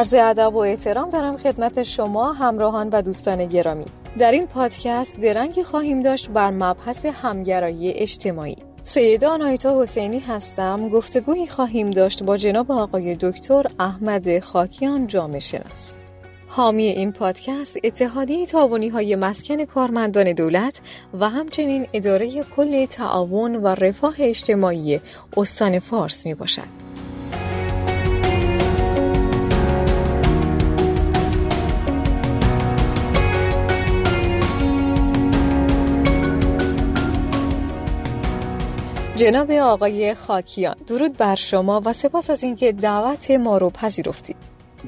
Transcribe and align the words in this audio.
عرض 0.00 0.14
ادب 0.14 0.54
و 0.54 0.58
احترام 0.58 1.10
دارم 1.10 1.36
خدمت 1.36 1.82
شما 1.82 2.32
همراهان 2.32 2.88
و 2.88 3.02
دوستان 3.02 3.46
گرامی. 3.46 3.84
در 4.18 4.32
این 4.32 4.46
پادکست 4.46 5.20
درنگی 5.20 5.62
خواهیم 5.62 6.02
داشت 6.02 6.30
بر 6.30 6.50
مبحث 6.50 7.06
همگرایی 7.06 7.92
اجتماعی. 7.92 8.56
سیده 8.82 9.28
آنایتا 9.28 9.82
حسینی 9.82 10.18
هستم. 10.18 10.88
گفتگویی 10.88 11.46
خواهیم 11.46 11.90
داشت 11.90 12.22
با 12.22 12.36
جناب 12.36 12.72
آقای 12.72 13.16
دکتر 13.20 13.66
احمد 13.78 14.38
خاکیان 14.38 15.06
جامعه 15.06 15.40
شناس. 15.40 15.94
حامی 16.48 16.86
این 16.86 17.12
پادکست 17.12 17.76
اتحادیه 17.84 18.46
تاوانی 18.46 18.88
های 18.88 19.16
مسکن 19.16 19.64
کارمندان 19.64 20.32
دولت 20.32 20.80
و 21.20 21.28
همچنین 21.28 21.86
اداره 21.92 22.44
کل 22.56 22.86
تعاون 22.86 23.56
و 23.56 23.66
رفاه 23.66 24.14
اجتماعی 24.18 25.00
استان 25.36 25.78
فارس 25.78 26.26
می 26.26 26.34
باشد. 26.34 26.89
جناب 39.20 39.50
آقای 39.50 40.14
خاکیان 40.14 40.74
درود 40.86 41.16
بر 41.16 41.34
شما 41.34 41.82
و 41.84 41.92
سپاس 41.92 42.30
از 42.30 42.44
اینکه 42.44 42.72
دعوت 42.72 43.30
ما 43.30 43.58
رو 43.58 43.70
پذیرفتید 43.70 44.36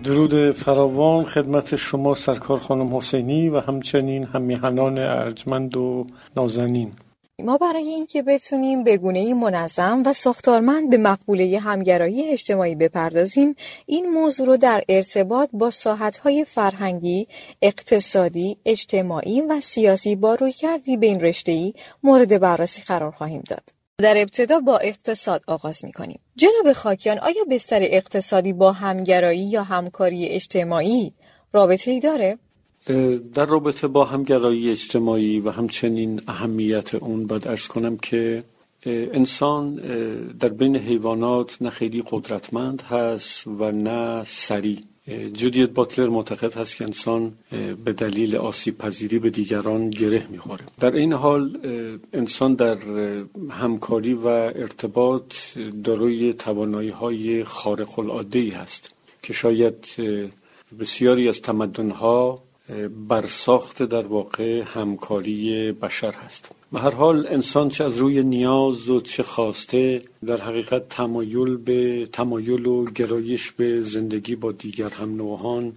درود 0.04 0.52
فراوان 0.52 1.24
خدمت 1.24 1.76
شما 1.76 2.14
سرکار 2.14 2.58
خانم 2.58 2.96
حسینی 2.96 3.48
و 3.48 3.60
همچنین 3.60 4.24
همیهنان 4.24 4.98
ارجمند 4.98 5.76
و 5.76 6.06
نازنین 6.36 6.92
ما 7.38 7.58
برای 7.58 7.88
اینکه 7.88 8.22
بتونیم 8.22 8.84
به 8.84 8.96
گونه 8.96 9.34
منظم 9.34 10.02
و 10.06 10.12
ساختارمند 10.12 10.90
به 10.90 10.96
مقبوله 10.96 11.58
همگرایی 11.58 12.28
اجتماعی 12.28 12.74
بپردازیم 12.74 13.54
این 13.86 14.10
موضوع 14.10 14.46
رو 14.46 14.56
در 14.56 14.82
ارتباط 14.88 15.48
با 15.52 15.70
ساحتهای 15.70 16.44
فرهنگی، 16.44 17.26
اقتصادی، 17.62 18.56
اجتماعی 18.64 19.40
و 19.40 19.60
سیاسی 19.60 20.16
با 20.16 20.34
روی 20.34 20.52
کردی 20.52 20.96
به 20.96 21.06
این 21.06 21.20
رشته‌ای 21.20 21.72
مورد 22.02 22.40
بررسی 22.40 22.82
قرار 22.82 23.10
خواهیم 23.10 23.42
داد. 23.48 23.81
در 24.02 24.14
ابتدا 24.16 24.60
با 24.60 24.78
اقتصاد 24.78 25.42
آغاز 25.46 25.84
می 25.84 25.92
کنیم. 25.92 26.20
جناب 26.36 26.72
خاکیان 26.72 27.18
آیا 27.18 27.44
بستر 27.50 27.80
اقتصادی 27.82 28.52
با 28.52 28.72
همگرایی 28.72 29.50
یا 29.50 29.62
همکاری 29.62 30.28
اجتماعی 30.28 31.12
رابطه 31.52 31.90
ای 31.90 32.00
داره؟ 32.00 32.38
در 33.34 33.46
رابطه 33.46 33.88
با 33.88 34.04
همگرایی 34.04 34.70
اجتماعی 34.70 35.40
و 35.40 35.50
همچنین 35.50 36.22
اهمیت 36.28 36.94
اون 36.94 37.26
باید 37.26 37.48
ارز 37.48 37.66
کنم 37.66 37.96
که 37.96 38.44
انسان 38.86 39.74
در 40.40 40.48
بین 40.48 40.76
حیوانات 40.76 41.62
نه 41.62 41.70
خیلی 41.70 42.04
قدرتمند 42.10 42.82
هست 42.82 43.46
و 43.46 43.70
نه 43.70 44.24
سریع 44.26 44.78
جودیت 45.08 45.70
باتلر 45.70 46.08
معتقد 46.08 46.54
هست 46.54 46.76
که 46.76 46.84
انسان 46.84 47.32
به 47.84 47.92
دلیل 47.92 48.36
آسیب 48.36 48.78
پذیری 48.78 49.18
به 49.18 49.30
دیگران 49.30 49.90
گره 49.90 50.26
می‌خوره. 50.30 50.64
در 50.80 50.92
این 50.92 51.12
حال 51.12 51.58
انسان 52.12 52.54
در 52.54 52.78
همکاری 53.50 54.14
و 54.14 54.26
ارتباط 54.26 55.34
داروی 55.84 56.32
توانایی 56.32 56.90
های 56.90 57.44
خارق 57.44 57.98
العاده 57.98 58.38
ای 58.38 58.50
هست 58.50 58.94
که 59.22 59.32
شاید 59.32 59.86
بسیاری 60.80 61.28
از 61.28 61.40
تمدنها 61.42 62.42
برساخت 63.08 63.82
در 63.82 64.06
واقع 64.06 64.62
همکاری 64.62 65.72
بشر 65.72 66.12
هست. 66.12 66.50
به 66.72 66.80
هر 66.80 66.90
حال 66.90 67.26
انسان 67.26 67.68
چه 67.68 67.84
از 67.84 67.98
روی 67.98 68.22
نیاز 68.22 68.88
و 68.88 69.00
چه 69.00 69.22
خواسته 69.22 70.02
در 70.26 70.40
حقیقت 70.40 70.88
تمایل 70.88 71.56
به 71.56 72.08
تمایل 72.12 72.66
و 72.66 72.84
گرایش 72.84 73.50
به 73.50 73.80
زندگی 73.80 74.36
با 74.36 74.52
دیگر 74.52 74.88
هم 74.88 75.16
نوعان 75.16 75.72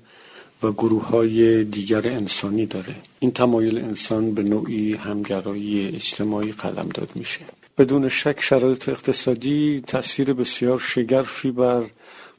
و 0.64 0.72
گروه 0.72 1.08
های 1.08 1.64
دیگر 1.64 2.10
انسانی 2.10 2.66
داره. 2.66 2.96
این 3.20 3.32
تمایل 3.32 3.84
انسان 3.84 4.34
به 4.34 4.44
نوعی 4.44 4.94
همگرایی 4.94 5.88
اجتماعی 5.88 6.52
قلم 6.52 6.90
داد 6.94 7.12
میشه. 7.16 7.40
بدون 7.78 8.10
شک 8.10 8.42
شرایط 8.42 8.90
اقتصادی 8.90 9.84
تاثیر 9.88 10.34
بسیار 10.34 10.80
شگرفی 10.80 11.52
بر 11.52 11.84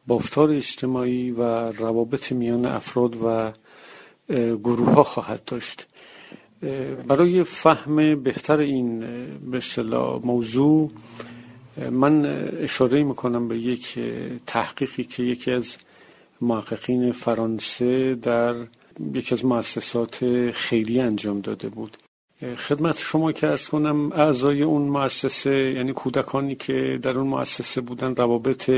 بافتار 0.06 0.50
اجتماعی 0.50 1.30
و 1.30 1.42
روابط 1.72 2.32
میان 2.32 2.66
افراد 2.66 3.16
و 3.24 3.52
گروه 4.28 4.94
ها 4.94 5.02
خواهد 5.02 5.44
داشت. 5.44 5.86
برای 7.08 7.44
فهم 7.44 8.22
بهتر 8.22 8.58
این 8.58 9.00
به 9.50 9.60
موضوع 10.24 10.90
من 11.90 12.26
اشاره 12.60 13.02
می‌کنم 13.02 13.48
به 13.48 13.58
یک 13.58 13.98
تحقیقی 14.46 15.04
که 15.04 15.22
یکی 15.22 15.50
از 15.50 15.76
محققین 16.40 17.12
فرانسه 17.12 18.14
در 18.14 18.54
یکی 19.14 19.34
از 19.34 19.44
مؤسسات 19.44 20.50
خیلی 20.50 21.00
انجام 21.00 21.40
داده 21.40 21.68
بود. 21.68 21.96
خدمت 22.56 22.98
شما 22.98 23.32
که 23.32 23.46
ارز 23.46 23.68
کنم 23.68 24.12
اعضای 24.12 24.62
اون 24.62 24.82
مؤسسه 24.82 25.50
یعنی 25.50 25.92
کودکانی 25.92 26.54
که 26.54 26.98
در 27.02 27.18
اون 27.18 27.28
مؤسسه 27.28 27.80
بودن 27.80 28.14
روابط 28.14 28.70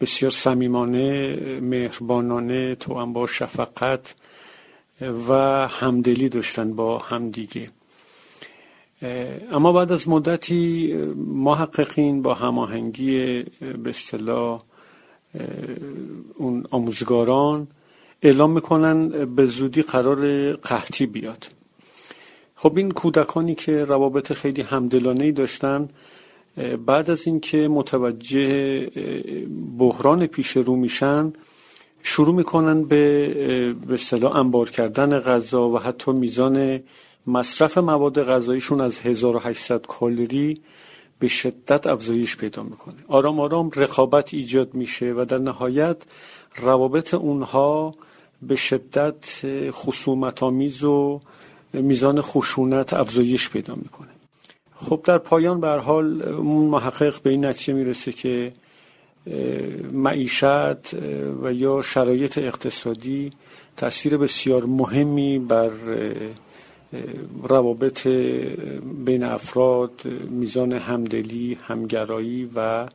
بسیار 0.00 0.30
صمیمانه 0.30 1.36
مهربانانه 1.60 2.74
تو 2.74 3.06
با 3.06 3.26
شفقت 3.26 4.14
و 5.00 5.32
همدلی 5.68 6.28
داشتن 6.28 6.76
با 6.76 6.98
همدیگه 6.98 7.70
اما 9.52 9.72
بعد 9.72 9.92
از 9.92 10.08
مدتی 10.08 10.92
محققین 11.16 12.22
با 12.22 12.34
هماهنگی 12.34 13.42
به 13.82 13.90
اصطلاح 13.90 14.62
اون 16.34 16.66
آموزگاران 16.70 17.66
اعلام 18.22 18.52
می‌کنن 18.52 19.08
به 19.34 19.46
زودی 19.46 19.82
قرار 19.82 20.52
قحطی 20.52 21.06
بیاد. 21.06 21.46
خب 22.56 22.76
این 22.76 22.90
کودکانی 22.90 23.54
که 23.54 23.84
روابط 23.84 24.32
خیلی 24.32 24.62
همدلانه 24.62 25.24
ای 25.24 25.32
داشتن 25.32 25.88
بعد 26.86 27.10
از 27.10 27.26
اینکه 27.26 27.68
متوجه 27.68 28.90
بحران 29.78 30.26
پیش 30.26 30.50
رو 30.50 30.76
میشن 30.76 31.32
شروع 32.08 32.34
می‌کنن 32.34 32.84
به 32.84 33.74
به 33.88 33.94
اصطلاح 33.94 34.36
انبار 34.36 34.70
کردن 34.70 35.18
غذا 35.18 35.68
و 35.68 35.78
حتی 35.78 36.12
میزان 36.12 36.80
مصرف 37.26 37.78
مواد 37.78 38.22
غذاییشون 38.22 38.80
از 38.80 38.98
1800 38.98 39.86
کالری 39.86 40.60
به 41.18 41.28
شدت 41.28 41.86
افزایش 41.86 42.36
پیدا 42.36 42.62
می‌کنه. 42.62 42.94
آرام 43.08 43.40
آرام 43.40 43.70
رقابت 43.74 44.34
ایجاد 44.34 44.74
میشه 44.74 45.12
و 45.16 45.24
در 45.28 45.38
نهایت 45.38 45.96
روابط 46.56 47.14
اونها 47.14 47.94
به 48.42 48.56
شدت 48.56 49.24
خصومت 49.70 50.42
آمیز 50.42 50.84
و 50.84 51.20
میزان 51.72 52.20
خشونت 52.20 52.94
افزایش 52.94 53.50
پیدا 53.50 53.74
می‌کنه. 53.74 54.10
خب 54.88 55.00
در 55.04 55.18
پایان 55.18 55.60
به 55.60 55.68
حال 55.68 56.22
اون 56.22 56.64
محقق 56.64 57.22
به 57.22 57.30
این 57.30 57.46
نتیجه 57.46 57.74
می‌رسه 57.74 58.12
که 58.12 58.52
معیشت 59.92 60.94
و 61.42 61.52
یا 61.52 61.82
شرایط 61.82 62.38
اقتصادی 62.38 63.30
تاثیر 63.76 64.16
بسیار 64.16 64.64
مهمی 64.64 65.38
بر 65.38 65.70
روابط 67.42 68.06
بین 69.04 69.22
افراد 69.22 70.04
میزان 70.30 70.72
همدلی 70.72 71.58
همگرایی 71.62 72.50
و 72.56 72.88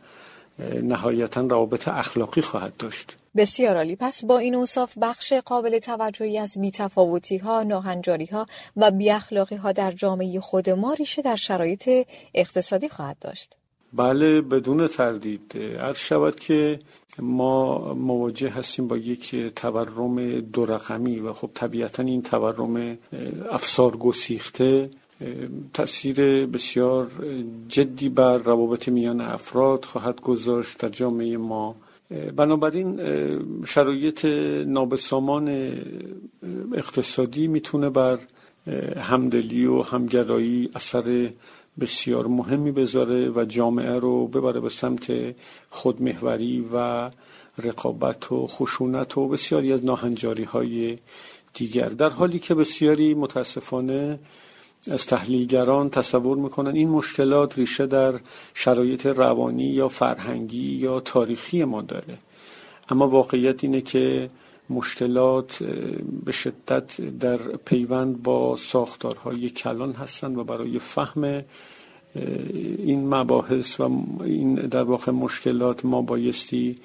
نهایتا 0.83 1.41
روابط 1.41 1.87
اخلاقی 1.87 2.41
خواهد 2.41 2.77
داشت. 2.77 3.17
بسیار 3.35 3.77
عالی. 3.77 3.95
پس 3.95 4.25
با 4.25 4.37
این 4.37 4.55
اوصاف 4.55 4.97
بخش 5.01 5.33
قابل 5.33 5.79
توجهی 5.79 6.37
از 6.37 6.57
بیتفاوتی 6.61 7.37
ها 7.37 7.63
ناهنجاری 7.63 8.25
ها 8.25 8.45
و 8.77 8.91
بی 8.91 9.09
ها 9.09 9.71
در 9.71 9.91
جامعه 9.91 10.39
خود 10.39 10.69
ما 10.69 10.93
ریشه 10.93 11.21
در 11.21 11.35
شرایط 11.35 11.89
اقتصادی 12.33 12.89
خواهد 12.89 13.19
داشت. 13.19 13.57
بله 13.93 14.41
بدون 14.41 14.87
تردید. 14.87 15.57
عرض 15.79 15.97
شود 15.97 16.39
که 16.39 16.79
ما 17.19 17.93
مواجه 17.93 18.49
هستیم 18.49 18.87
با 18.87 18.97
یک 18.97 19.35
تورم 19.55 20.39
دو 20.39 20.65
رقمی 20.65 21.19
و 21.19 21.33
خب 21.33 21.49
طبیعتا 21.53 22.03
این 22.03 22.21
تورم 22.21 22.97
افسار 23.51 23.97
گسیخته 23.97 24.89
تاثیر 25.73 26.45
بسیار 26.45 27.07
جدی 27.67 28.09
بر 28.09 28.37
روابط 28.37 28.89
میان 28.89 29.21
افراد 29.21 29.85
خواهد 29.85 30.21
گذاشت 30.21 30.77
در 30.77 30.89
جامعه 30.89 31.37
ما. 31.37 31.75
بنابراین 32.35 32.99
شرایط 33.65 34.25
نابسامان 34.65 35.73
اقتصادی 36.75 37.47
می‌تونه 37.47 37.89
بر 37.89 38.19
همدلی 38.97 39.65
و 39.65 39.81
همگرایی 39.81 40.69
اثر 40.75 41.29
بسیار 41.79 42.27
مهمی 42.27 42.71
بذاره 42.71 43.29
و 43.29 43.45
جامعه 43.45 43.99
رو 43.99 44.27
ببره 44.27 44.59
به 44.59 44.69
سمت 44.69 45.35
خودمهوری 45.69 46.65
و 46.73 47.09
رقابت 47.57 48.31
و 48.31 48.47
خشونت 48.47 49.17
و 49.17 49.27
بسیاری 49.27 49.73
از 49.73 49.85
ناهنجاری 49.85 50.43
های 50.43 50.97
دیگر. 51.53 51.89
در 51.89 52.09
حالی 52.09 52.39
که 52.39 52.55
بسیاری 52.55 53.13
متاسفانه 53.13 54.19
از 54.91 55.05
تحلیلگران 55.05 55.89
تصور 55.89 56.37
می‌کنن 56.37 56.75
این 56.75 56.89
مشکلات 56.89 57.57
ریشه 57.57 57.85
در 57.85 58.13
شرایط 58.53 59.05
روانی 59.05 59.63
یا 59.63 59.87
فرهنگی 59.87 60.71
یا 60.71 60.99
تاریخی 60.99 61.63
ما 61.63 61.81
داره. 61.81 62.17
اما 62.89 63.07
واقعیت 63.07 63.63
اینه 63.63 63.81
که 63.81 64.29
مشکلات 64.71 65.63
به 66.25 66.31
شدت 66.31 67.01
در 67.01 67.37
پیوند 67.37 68.23
با 68.23 68.55
ساختارهای 68.55 69.49
کلان 69.49 69.93
هستند 69.93 70.37
و 70.37 70.43
برای 70.43 70.79
فهم 70.79 71.43
این 72.77 73.15
مباحث 73.15 73.79
و 73.79 74.05
این 74.23 74.55
در 74.55 74.83
واقع 74.83 75.11
مشکلات 75.11 75.85
ما 75.85 76.01
بایستی 76.01 76.75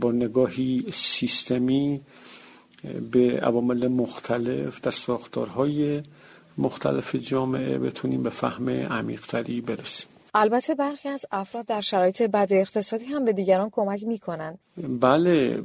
با 0.00 0.12
نگاهی 0.12 0.84
سیستمی 0.92 2.00
به 3.10 3.40
عوامل 3.40 3.88
مختلف 3.88 4.80
در 4.80 4.90
ساختارهای 4.90 6.02
مختلف 6.58 7.14
جامعه 7.14 7.78
بتونیم 7.78 8.22
به 8.22 8.30
فهم 8.30 8.68
عمیقتری 8.70 9.60
برسیم. 9.60 10.13
البته 10.34 10.74
برخی 10.74 11.08
از 11.08 11.26
افراد 11.32 11.66
در 11.66 11.80
شرایط 11.80 12.22
بد 12.22 12.48
اقتصادی 12.50 13.04
هم 13.04 13.24
به 13.24 13.32
دیگران 13.32 13.70
کمک 13.70 14.02
می‌کنن 14.02 14.58
بله 15.00 15.62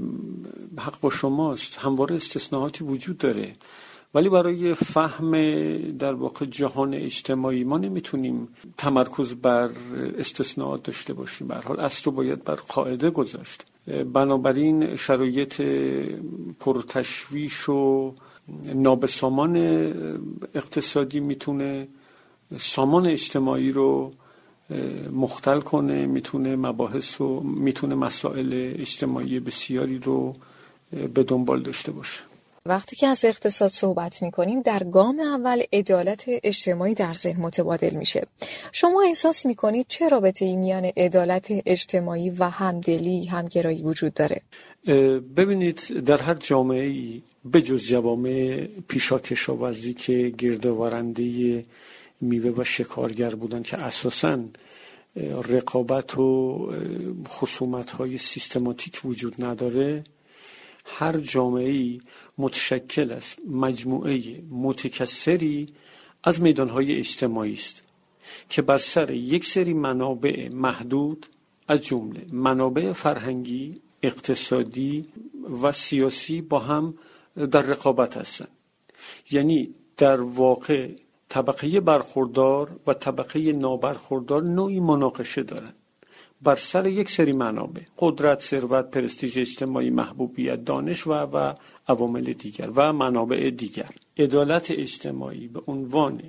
حق 0.77 1.00
با 1.01 1.10
شماست. 1.10 1.77
همواره 1.77 2.16
استثناءاتی 2.16 2.83
وجود 2.83 3.18
داره. 3.18 3.54
ولی 4.13 4.30
برای 4.30 4.74
فهم 4.74 5.31
در 5.98 6.13
واقع 6.13 6.45
جهان 6.45 6.94
اجتماعی 6.94 7.63
ما 7.63 7.77
نمی‌تونیم 7.77 8.48
تمرکز 8.77 9.33
بر 9.33 9.69
استثناءات 10.18 10.83
داشته 10.83 11.13
باشیم. 11.13 11.48
به 11.48 11.56
حال 11.56 11.80
اصل 11.80 12.01
رو 12.06 12.12
باید 12.12 12.44
بر 12.44 12.56
قاعده 12.56 13.10
گذاشت. 13.10 13.66
بنابراین 14.13 14.95
شرایط 14.95 15.62
پرتشویش 16.60 17.69
و 17.69 18.13
نابسامان 18.74 19.57
اقتصادی 20.56 21.19
می‌تونه 21.19 21.88
سامان 22.57 23.07
اجتماعی 23.07 23.71
رو 23.71 24.12
مختل 25.12 25.60
کنه 25.60 26.06
می‌تونه 26.06 26.56
مباحث 26.56 27.21
و 27.21 27.39
می‌تونه 27.39 27.95
مسائل 27.95 28.74
اجتماعی 28.80 29.39
بسیاری 29.39 29.98
رو 29.98 30.33
به 31.13 31.24
دنبال 31.24 31.62
داشته 31.62 31.92
باشه. 31.92 32.19
وقتی 32.66 32.95
که 32.95 33.07
از 33.07 33.25
اقتصاد 33.25 33.71
صحبت 33.71 34.21
می 34.21 34.31
کنیم 34.31 34.62
در 34.62 34.83
گام 34.83 35.19
اول 35.19 35.62
عدالت 35.74 36.24
اجتماعی 36.27 36.94
در 36.94 37.13
ذهن 37.13 37.42
متبادل 37.42 37.95
میشه. 37.95 38.27
شما 38.71 39.04
احساس 39.07 39.45
می 39.45 39.56
کنید 39.56 39.86
چه 39.89 40.10
رابطه 40.10 40.45
ای 40.45 40.56
میان 40.56 40.86
عدالت 40.98 41.48
اجتماعی 41.66 42.30
و 42.30 42.50
همدلی 42.50 43.25
همگرایی 43.25 43.83
وجود 43.83 44.13
داره؟ 44.13 44.42
ببینید 45.36 46.04
در 46.06 46.18
هر 46.18 46.33
جامعه 46.33 46.86
ای 46.86 47.21
به 47.45 47.62
جز 47.62 47.83
جوامع 47.83 48.68
پیشا 48.88 49.19
کشاورزی 49.19 49.94
که 49.94 50.33
گردآورنده 50.38 51.66
میوه 52.21 52.62
و 52.62 52.63
شکارگر 52.63 53.36
بودن 53.36 53.63
که 53.63 53.77
اساسا 53.77 54.39
رقابت 55.50 56.18
و 56.18 56.71
خصومت 57.27 57.92
های 57.92 58.18
سیستماتیک 58.18 59.01
وجود 59.06 59.45
نداره. 59.45 60.04
هر 60.86 61.18
جامعه 61.18 61.69
ای 61.69 62.01
متشکل 62.38 63.12
است 63.12 63.38
مجموعه 63.50 64.44
متکثری 64.51 65.68
از 66.24 66.42
میدانهای 66.42 66.95
اجتماعی 66.95 67.54
است 67.54 67.83
که 68.50 68.62
بر 68.62 68.77
سر 68.77 69.12
یک 69.12 69.45
سری 69.45 69.74
منابع 69.74 70.50
محدود 70.50 71.25
از 71.68 71.81
جمله 71.81 72.25
منابع 72.31 72.94
فرهنگی 72.94 73.81
اقتصادی 74.04 75.06
و 75.63 75.71
سیاسی 75.71 76.42
با 76.42 76.60
هم 76.60 76.94
در 77.51 77.62
رقابت 77.62 78.18
هستند. 78.18 78.51
یعنی 79.31 79.74
در 79.98 80.21
واقع 80.21 80.89
طبقه 81.30 81.80
برخوردار 81.80 82.80
و 82.88 82.94
طبقه 82.94 83.54
نابرخوردار 83.54 84.44
نوعی 84.44 84.80
مناقشه 84.80 85.44
دارند. 85.44 85.76
بر 86.42 86.56
سر 86.56 86.88
یک 86.88 87.10
سری 87.10 87.34
منابع 87.34 87.81
قدرت 87.98 88.42
ثروت 88.42 88.92
پرستیژ 88.92 89.38
اجتماعی 89.38 89.90
محبوبیت 89.90 90.64
دانش 90.64 91.08
و 91.08 91.14
و 91.14 91.54
عوامل 91.88 92.34
دیگر 92.34 92.70
و 92.76 92.94
منابع 92.94 93.50
دیگر. 93.50 93.90
عدالت 94.18 94.72
اجتماعی 94.72 95.48
به 95.48 95.62
عنوان 95.68 96.24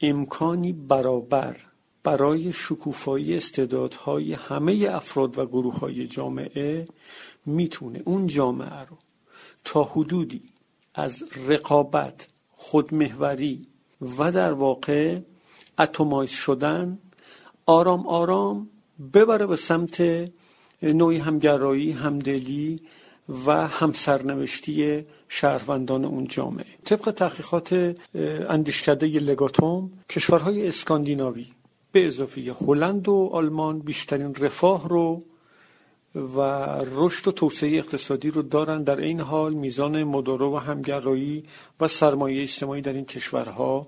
امکانی 0.00 0.72
برابر 0.72 1.56
برای 2.02 2.52
شکوفایی 2.52 3.36
استعدادهای 3.36 4.32
همه 4.32 4.88
افراد 4.90 5.38
و 5.38 5.46
گروه 5.46 5.78
های 5.78 6.06
جامعه 6.06 6.84
می‌تونه 7.46 8.02
اون 8.04 8.26
جامعه 8.26 8.80
رو 8.80 8.98
تا 9.64 9.84
حدودی 9.84 10.42
از 10.94 11.24
رقابت 11.48 12.28
خودمهوری 12.50 13.66
و 14.18 14.32
در 14.32 14.52
واقع 14.52 15.18
اتمایز 15.78 16.30
شدن 16.30 16.98
آرام 17.66 18.06
آرام 18.06 18.68
ببره 19.14 19.46
به 19.46 19.56
سمت 19.56 20.28
نوعی 20.82 21.18
همگرایی 21.18 21.92
همدلی 21.92 22.80
و 23.46 23.68
همسرنوشتی 23.68 25.04
شهروندان 25.28 26.04
اون 26.04 26.26
جامعه. 26.26 26.66
طبق 26.84 27.10
تحقیقات 27.10 27.96
اندیشکده 28.48 29.06
لگاتوم 29.06 29.90
کشورهای 30.08 30.68
اسکاندیناوی 30.68 31.46
به 31.92 32.06
اضافه 32.06 32.54
هلند 32.60 33.08
و 33.08 33.30
آلمان 33.32 33.78
بیشترین 33.78 34.34
رفاه 34.34 34.88
رو 34.88 35.22
و 36.14 36.40
رشد 36.92 37.28
و 37.28 37.32
توسعه 37.32 37.78
اقتصادی 37.78 38.30
رو 38.30 38.42
دارن. 38.42 38.82
در 38.82 39.00
این 39.00 39.20
حال 39.20 39.52
میزان 39.52 40.04
مدارا 40.04 40.50
و 40.50 40.58
همگرایی 40.58 41.42
و 41.80 41.88
سرمایه 41.88 42.42
اجتماعی 42.42 42.80
در 42.80 42.92
این 42.92 43.04
کشورها 43.04 43.86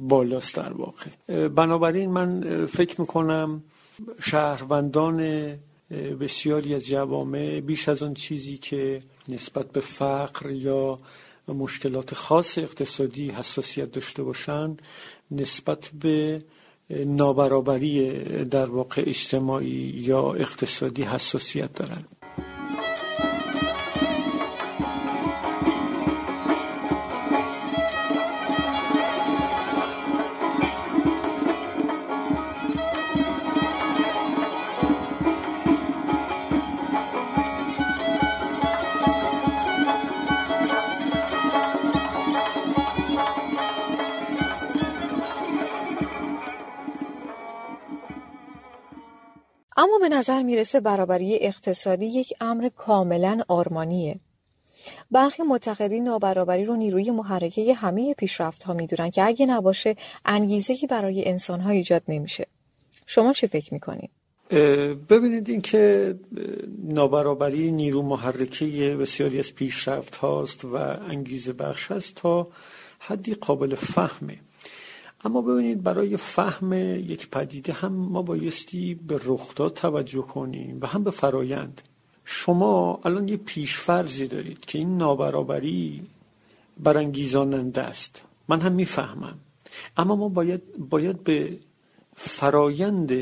بالاست 0.00 0.56
در 0.56 0.72
واقع. 0.72 1.48
بنابراین 1.48 2.10
من 2.10 2.66
فکر 2.66 3.00
می‌کنم 3.00 3.62
شهروندان 4.22 5.48
بسیاری 6.20 6.74
از 6.74 6.86
جوامع 6.86 7.60
بیش 7.60 7.88
از 7.88 8.02
آن 8.02 8.14
چیزی 8.14 8.58
که 8.58 9.00
نسبت 9.28 9.72
به 9.72 9.80
فقر 9.80 10.50
یا 10.50 10.98
مشکلات 11.48 12.14
خاص 12.14 12.58
اقتصادی 12.58 13.30
حساسیت 13.30 13.92
داشته 13.92 14.22
باشند 14.22 14.82
نسبت 15.30 15.90
به 16.00 16.42
نابرابری 16.90 18.44
در 18.44 18.66
واقع 18.66 19.02
اجتماعی 19.06 19.94
یا 19.96 20.32
اقتصادی 20.32 21.02
حساسیت 21.02 21.74
دارند. 21.74 22.19
به 50.00 50.08
نظر 50.08 50.42
می‌رسه 50.42 50.80
برابری 50.80 51.38
اقتصادی 51.40 52.06
یک 52.06 52.32
امر 52.40 52.68
کاملا 52.76 53.40
آرمانیه. 53.48 54.20
برخی 55.10 55.42
معتقدین 55.42 56.04
نابرابری 56.04 56.64
رو 56.64 56.76
نیروی 56.76 57.10
محرکه 57.10 57.74
همه 57.74 58.14
پیشرفت 58.14 58.62
ها 58.62 58.74
می‌دونن 58.74 59.10
که 59.10 59.26
اگه 59.26 59.46
نباشه 59.46 59.96
انگیزه 60.24 60.74
برای 60.88 61.28
انسان 61.28 61.60
ها 61.60 61.70
ایجاد 61.70 62.02
نمیشه. 62.08 62.46
شما 63.06 63.32
چه 63.32 63.46
فکر 63.46 63.74
می‌کنید؟ 63.74 64.10
ببینید 65.08 65.48
این 65.48 65.60
که 65.60 66.14
نابرابری 66.84 67.70
نیرو 67.70 68.02
محرکه 68.02 68.96
بسیاری 69.00 69.38
از 69.38 69.54
پیشرفت 69.54 70.16
هاست 70.16 70.64
و 70.64 70.76
انگیزه 71.10 71.52
بخش 71.52 71.90
است 71.90 72.14
تا 72.14 72.48
حدی 72.98 73.34
قابل 73.34 73.74
فهمه 73.74 74.38
اما 75.24 75.42
ببینید 75.42 75.82
برای 75.82 76.16
فهم 76.16 76.72
یک 76.72 77.30
پدیده 77.30 77.72
هم 77.72 77.92
ما 77.92 78.22
بایستی 78.22 78.94
به 78.94 79.20
رخداد 79.24 79.74
توجه 79.74 80.22
کنیم 80.22 80.78
و 80.80 80.86
هم 80.86 81.04
به 81.04 81.10
فرایند. 81.10 81.82
شما 82.24 83.00
الان 83.04 83.28
یه 83.28 83.36
پیشفرزی 83.36 84.26
دارید 84.26 84.60
که 84.60 84.78
این 84.78 84.96
نابرابری 84.96 86.02
برانگیزاننده 86.78 87.82
است. 87.82 88.22
من 88.48 88.60
هم 88.60 88.72
می‌فهمم. 88.72 89.38
اما 89.96 90.16
ما 90.16 90.28
باید, 90.28 90.62
باید 90.78 91.24
به 91.24 91.58
فرایند 92.16 93.12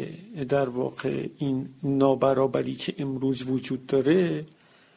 در 0.44 0.68
واقع 0.68 1.28
این 1.38 1.68
نابرابری 1.82 2.74
که 2.74 2.94
امروز 2.98 3.42
وجود 3.42 3.86
داره 3.86 4.46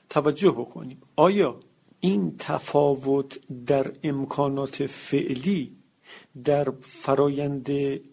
توجه 0.09 0.51
بکنیم. 0.51 1.01
آیا 1.15 1.55
این 1.99 2.35
تفاوت 2.39 3.39
در 3.65 3.91
امکانات 4.03 4.85
فعلی 4.85 5.71
در 6.43 6.67
فرایند 6.81 7.69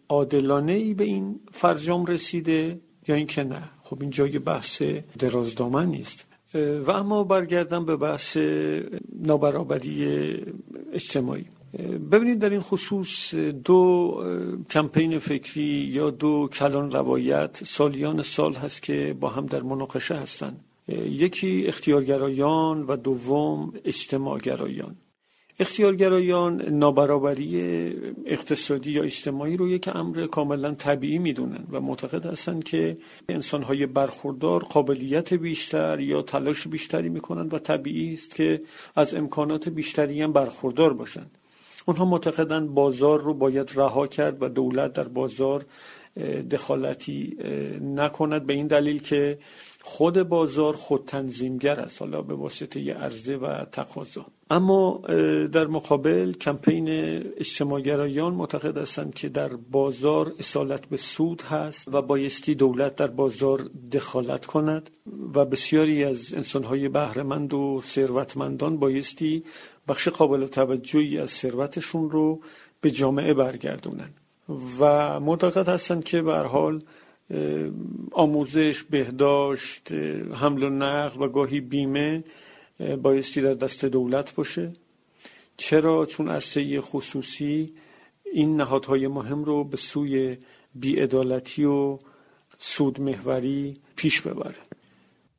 عادلانه 0.08 0.72
ای 0.72 0.94
به 0.94 1.04
این 1.04 1.40
فرجام 1.52 2.06
رسیده 2.06 2.80
یا 3.08 3.14
اینکه 3.14 3.44
نه؟ 3.44 3.62
خب 3.82 3.98
این 4.00 4.10
جای 4.10 4.38
بحث 4.38 4.82
درازدامن 5.18 5.86
نیست. 5.86 6.24
و 6.54 6.90
اما 6.90 7.24
برگردم 7.24 7.84
به 7.84 7.96
بحث 7.96 8.36
نابرابری 9.12 10.06
اجتماعی. 10.92 11.44
ببینید 12.12 12.38
در 12.38 12.50
این 12.50 12.60
خصوص 12.60 13.34
دو 13.34 14.14
کمپین 14.70 15.18
فکری 15.18 15.88
یا 15.92 16.10
دو 16.10 16.48
کلان 16.52 16.90
روایت 16.90 17.64
سالیان 17.64 18.22
سال 18.22 18.54
هست 18.54 18.82
که 18.82 19.16
با 19.20 19.28
هم 19.28 19.46
در 19.46 19.62
مناقشه 19.62 20.14
هستند. 20.14 20.64
یکی 20.88 21.64
اختیارگرایان 21.66 22.82
و 22.82 22.96
دوم 22.96 23.72
اجتماعگرایان. 23.84 24.96
اختیارگرایان 25.60 26.62
نابرابری 26.62 27.92
اقتصادی 28.26 28.90
یا 28.90 29.02
اجتماعی 29.02 29.56
رو 29.56 29.68
یک 29.68 29.96
امر 29.96 30.26
کاملا 30.26 30.74
طبیعی 30.74 31.18
می‌دونن 31.18 31.64
و 31.70 31.80
معتقد 31.80 32.26
هستند 32.26 32.64
که 32.64 32.96
انسانهای 33.28 33.86
برخوردار 33.86 34.64
قابلیت 34.64 35.34
بیشتر 35.34 36.00
یا 36.00 36.22
تلاش 36.22 36.68
بیشتری 36.68 37.08
می‌کنن 37.08 37.48
و 37.48 37.58
طبیعی 37.58 38.12
است 38.12 38.34
که 38.34 38.62
از 38.96 39.14
امکانات 39.14 39.68
بیشتری 39.68 40.22
هم 40.22 40.32
برخوردار 40.32 40.92
باشند 40.92 41.30
اونها 41.86 42.04
معتقدن 42.04 42.74
بازار 42.74 43.20
رو 43.20 43.34
باید 43.34 43.72
رها 43.74 44.06
کرد 44.06 44.42
و 44.42 44.48
دولت 44.48 44.92
در 44.92 45.08
بازار 45.08 45.64
دخالتی 46.50 47.36
نکند 47.80 48.46
به 48.46 48.52
این 48.52 48.66
دلیل 48.66 49.02
که 49.02 49.38
خود 49.82 50.22
بازار 50.22 50.76
خود 50.76 51.04
تنظیمگر 51.06 51.80
است 51.80 52.02
حالا 52.02 52.22
به 52.22 52.34
واسطه 52.34 52.94
عرضه 52.94 53.36
و 53.36 53.64
تقاضا. 53.64 54.26
اما 54.50 55.00
در 55.52 55.66
مقابل 55.66 56.32
کمپین 56.32 56.88
اجتماعگرایان 57.36 58.34
معتقد 58.34 58.78
هستند 58.78 59.14
که 59.14 59.28
در 59.28 59.48
بازار 59.48 60.32
اصالت 60.38 60.86
به 60.86 60.96
سود 60.96 61.42
هست 61.42 61.88
و 61.94 62.02
بایستی 62.02 62.54
دولت 62.54 62.96
در 62.96 63.06
بازار 63.06 63.70
دخالت 63.92 64.46
کند 64.46 64.90
و 65.34 65.44
بسیاری 65.44 66.04
از 66.04 66.34
انسانهای 66.34 66.88
بهرهمند 66.88 67.54
و 67.54 67.82
ثروتمندان 67.84 68.76
بایستی 68.76 69.44
بخش 69.88 70.08
قابل 70.08 70.46
توجهی 70.46 71.18
از 71.18 71.30
ثروتشون 71.30 72.10
رو 72.10 72.40
به 72.80 72.90
جامعه 72.90 73.34
برگردونند 73.34 74.20
و 74.80 75.20
معتقد 75.20 75.68
هستند 75.68 76.04
که 76.04 76.22
به 76.22 76.38
حال 76.38 76.82
آموزش 78.12 78.82
بهداشت 78.82 79.92
حمل 80.34 80.62
و 80.62 80.70
نقل 80.70 81.22
و 81.22 81.28
گاهی 81.28 81.60
بیمه 81.60 82.24
بایستی 82.78 83.40
در 83.40 83.54
دست 83.54 83.84
دولت 83.84 84.34
باشه. 84.34 84.72
چرا؟ 85.56 86.06
چون 86.06 86.28
عرصه 86.28 86.80
خصوصی 86.80 87.74
این 88.32 88.56
نهادهای 88.56 89.08
مهم 89.08 89.44
رو 89.44 89.64
به 89.64 89.76
سوی 89.76 90.36
بیعدالتی 90.74 91.64
و 91.64 91.98
سود 92.58 93.00
محوری 93.00 93.74
پیش 93.96 94.20
ببره. 94.20 94.67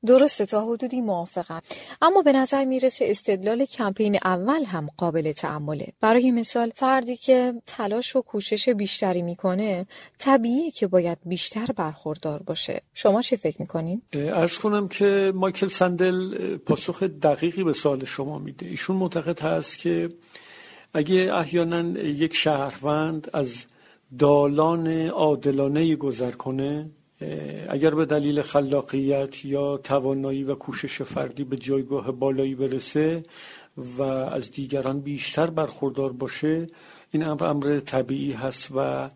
درسته 0.05 0.45
تا 0.45 0.65
حدودی 0.65 1.01
موافقم. 1.01 1.61
اما 2.01 2.21
به 2.21 2.33
نظر 2.33 2.65
می‌رسه 2.65 3.05
استدلال 3.07 3.65
کمپین 3.65 4.15
اول 4.15 4.63
هم 4.63 4.89
قابل 4.97 5.31
تعمله 5.31 5.87
برای 6.01 6.31
مثال 6.31 6.71
فردی 6.75 7.17
که 7.17 7.53
تلاش 7.67 8.15
و 8.15 8.21
کوشش 8.21 8.69
بیشتری 8.69 9.21
می‌کنه 9.21 9.85
طبیعیه 10.17 10.71
که 10.71 10.87
باید 10.87 11.17
بیشتر 11.25 11.65
برخوردار 11.75 12.43
باشه. 12.43 12.81
شما 12.93 13.21
چه 13.21 13.35
فکر 13.35 13.55
می‌کنین؟ 13.59 14.01
ارز 14.13 14.57
کنم 14.57 14.87
که 14.87 15.31
مایکل 15.35 15.67
سندل 15.67 16.57
پاسخ 16.57 17.03
دقیقی 17.03 17.63
به 17.63 17.73
سوال 17.73 18.05
شما 18.05 18.39
میده. 18.39 18.65
ایشون 18.65 18.95
معتقد 18.95 19.39
هست 19.39 19.79
که 19.79 20.09
اگه 20.93 21.33
احیانا 21.33 21.99
یک 21.99 22.35
شهروند 22.35 23.29
از 23.33 23.65
دالان 24.19 25.07
عادلانه 25.07 25.95
گذر 25.95 26.31
کنه 26.31 26.89
اگر 27.69 27.95
به 27.95 28.05
دلیل 28.05 28.41
خلاقیت 28.41 29.45
یا 29.45 29.77
توانایی 29.77 30.43
و 30.43 30.55
کوشش 30.55 31.01
فردی 31.01 31.43
به 31.43 31.57
جایگاه 31.57 32.11
بالایی 32.11 32.55
برسه 32.55 33.23
و 33.97 34.01
از 34.03 34.51
دیگران 34.51 34.99
بیشتر 34.99 35.49
برخوردار 35.49 36.11
باشه 36.11 36.67
این 37.11 37.23
امر 37.23 37.43
امر 37.43 37.79
طبیعی 37.79 38.31
هست 38.31 38.69
و 38.75 39.09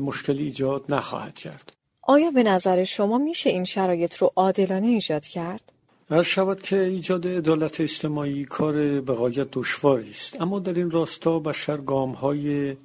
مشکلی 0.00 0.44
ایجاد 0.44 0.84
نخواهد 0.88 1.34
کرد 1.34 1.72
آیا 2.02 2.30
به 2.30 2.42
نظر 2.42 2.84
شما 2.84 3.18
میشه 3.18 3.50
این 3.50 3.64
شرایط 3.64 4.16
رو 4.16 4.32
عادلانه 4.36 4.86
ایجاد 4.86 5.26
کرد؟ 5.26 5.72
هر 6.10 6.22
شود 6.22 6.62
که 6.62 6.78
ایجاد 6.78 7.26
عدالت 7.26 7.80
اجتماعی 7.80 8.44
کار 8.44 9.00
بقایت 9.00 9.48
دشواری 9.52 10.10
است 10.10 10.42
اما 10.42 10.58
در 10.58 10.74
این 10.74 10.90
راستا 10.90 11.38
بشر 11.38 11.76
گام 11.76 12.12
های 12.12 12.76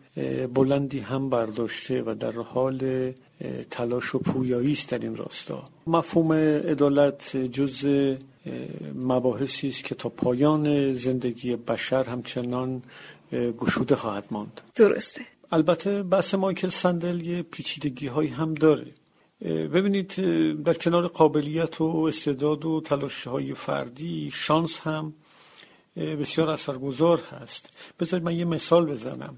بلندی 0.54 1.00
هم 1.00 1.30
برداشته 1.30 2.04
و 2.04 2.16
در 2.16 2.32
حال 2.32 3.12
تلاش 3.72 4.16
و 4.16 4.20
پویایی 4.20 4.72
است 4.72 4.90
در 4.90 5.00
این 5.00 5.16
راستا. 5.16 5.64
مفهوم 5.88 6.32
عدالت 6.34 7.38
جز 7.38 7.88
مباحثی 8.96 9.68
است 9.68 9.84
که 9.84 9.96
تا 9.96 10.10
پایان 10.10 10.94
زندگی 10.94 11.56
بشر 11.56 12.04
همچنان 12.04 12.82
گشوده 13.34 13.96
خواهد 13.96 14.26
ماند. 14.32 14.62
درسته. 14.76 15.22
البته 15.52 16.04
بحث 16.04 16.36
مایکل 16.36 16.70
سندل 16.70 17.22
یه 17.22 17.42
پیچیدگی 17.42 18.08
هایی 18.08 18.30
هم 18.30 18.54
داره. 18.54 18.88
ببینید 19.46 20.16
در 20.64 20.74
کنار 20.74 21.08
قابلیت 21.08 21.82
و 21.82 22.06
استعداد 22.08 22.66
و 22.66 22.82
تلاش 22.82 23.28
های 23.28 23.54
فردی 23.54 24.30
شانس 24.34 24.80
هم 24.80 25.14
بسیار 25.96 26.50
اثرگذار 26.50 27.20
هست. 27.20 27.70
بذارید 28.00 28.26
من 28.26 28.36
یه 28.36 28.46
مثال 28.46 28.86
بزنم. 28.86 29.38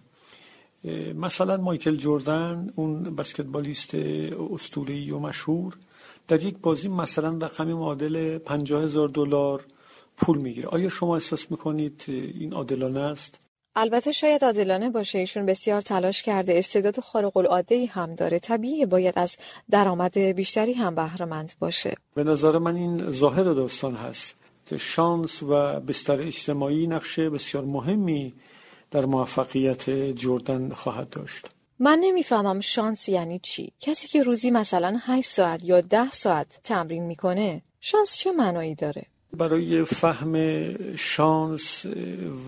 مثلا 1.16 1.58
مایکل 1.58 1.96
جوردن 1.96 2.74
اون 2.76 3.16
بسکتبالیست 3.16 3.96
اسطوره‌ای 4.54 5.12
و 5.12 5.20
مشهور 5.20 5.78
در 6.28 6.44
یک 6.44 6.58
بازی 6.58 6.90
مثلا 6.90 7.38
رقمی 7.46 7.74
معادل 7.74 8.38
50 8.38 8.84
هزار 8.84 9.10
دلار 9.10 9.66
پول 10.18 10.38
می‌گیره. 10.38 10.68
آیا 10.68 10.90
شما 10.90 11.16
احساس 11.16 11.52
می‌کنید 11.52 12.04
این 12.08 12.54
عادلانه 12.54 13.00
است؟ 13.00 13.40
البته 13.76 14.12
شاید 14.12 14.44
عادلانه 14.44 14.90
باشه. 14.90 15.20
ایشون 15.20 15.46
بسیار 15.46 15.82
تلاش 15.82 16.24
کرده. 16.24 16.58
استعداد 16.58 17.00
خارق 17.00 17.38
العاده 17.38 17.76
ای 17.76 17.86
هم 17.86 18.16
داره. 18.16 18.40
طبیعی 18.40 18.86
باید 18.86 19.14
از 19.18 19.38
درآمد 19.70 20.18
بیشتری 20.18 20.74
هم 20.74 20.96
بهره 20.96 21.46
باشه. 21.60 21.96
به 22.16 22.24
نظر 22.24 22.58
من 22.58 22.76
این 22.76 23.12
ظاهر 23.12 23.44
داستان 23.44 23.96
هست. 23.96 24.36
شانس 24.80 25.44
و 25.44 25.80
بستر 25.80 26.22
اجتماعی 26.22 26.88
نقشه 26.88 27.30
بسیار 27.30 27.66
مهمی 27.66 28.34
در 28.92 29.06
موفقیت 29.06 29.90
جردن 30.16 30.70
خواهد 30.70 31.10
داشت. 31.10 31.50
من 31.80 32.00
نمی‌فهمم 32.02 32.60
شانس 32.60 33.10
یعنی 33.10 33.40
چی؟ 33.40 33.72
کسی 33.80 34.08
که 34.08 34.24
روزی 34.24 34.52
مثلا 34.52 34.98
8 35.02 35.28
ساعت 35.28 35.64
یا 35.64 35.82
10 35.82 36.10
ساعت 36.10 36.60
تمرین 36.64 37.04
می‌کنه 37.04 37.62
شانس 37.80 38.18
چه 38.18 38.32
معنایی 38.32 38.76
داره؟ 38.76 39.06
برای 39.38 39.84
فهم 39.86 40.36
شانس 40.96 41.86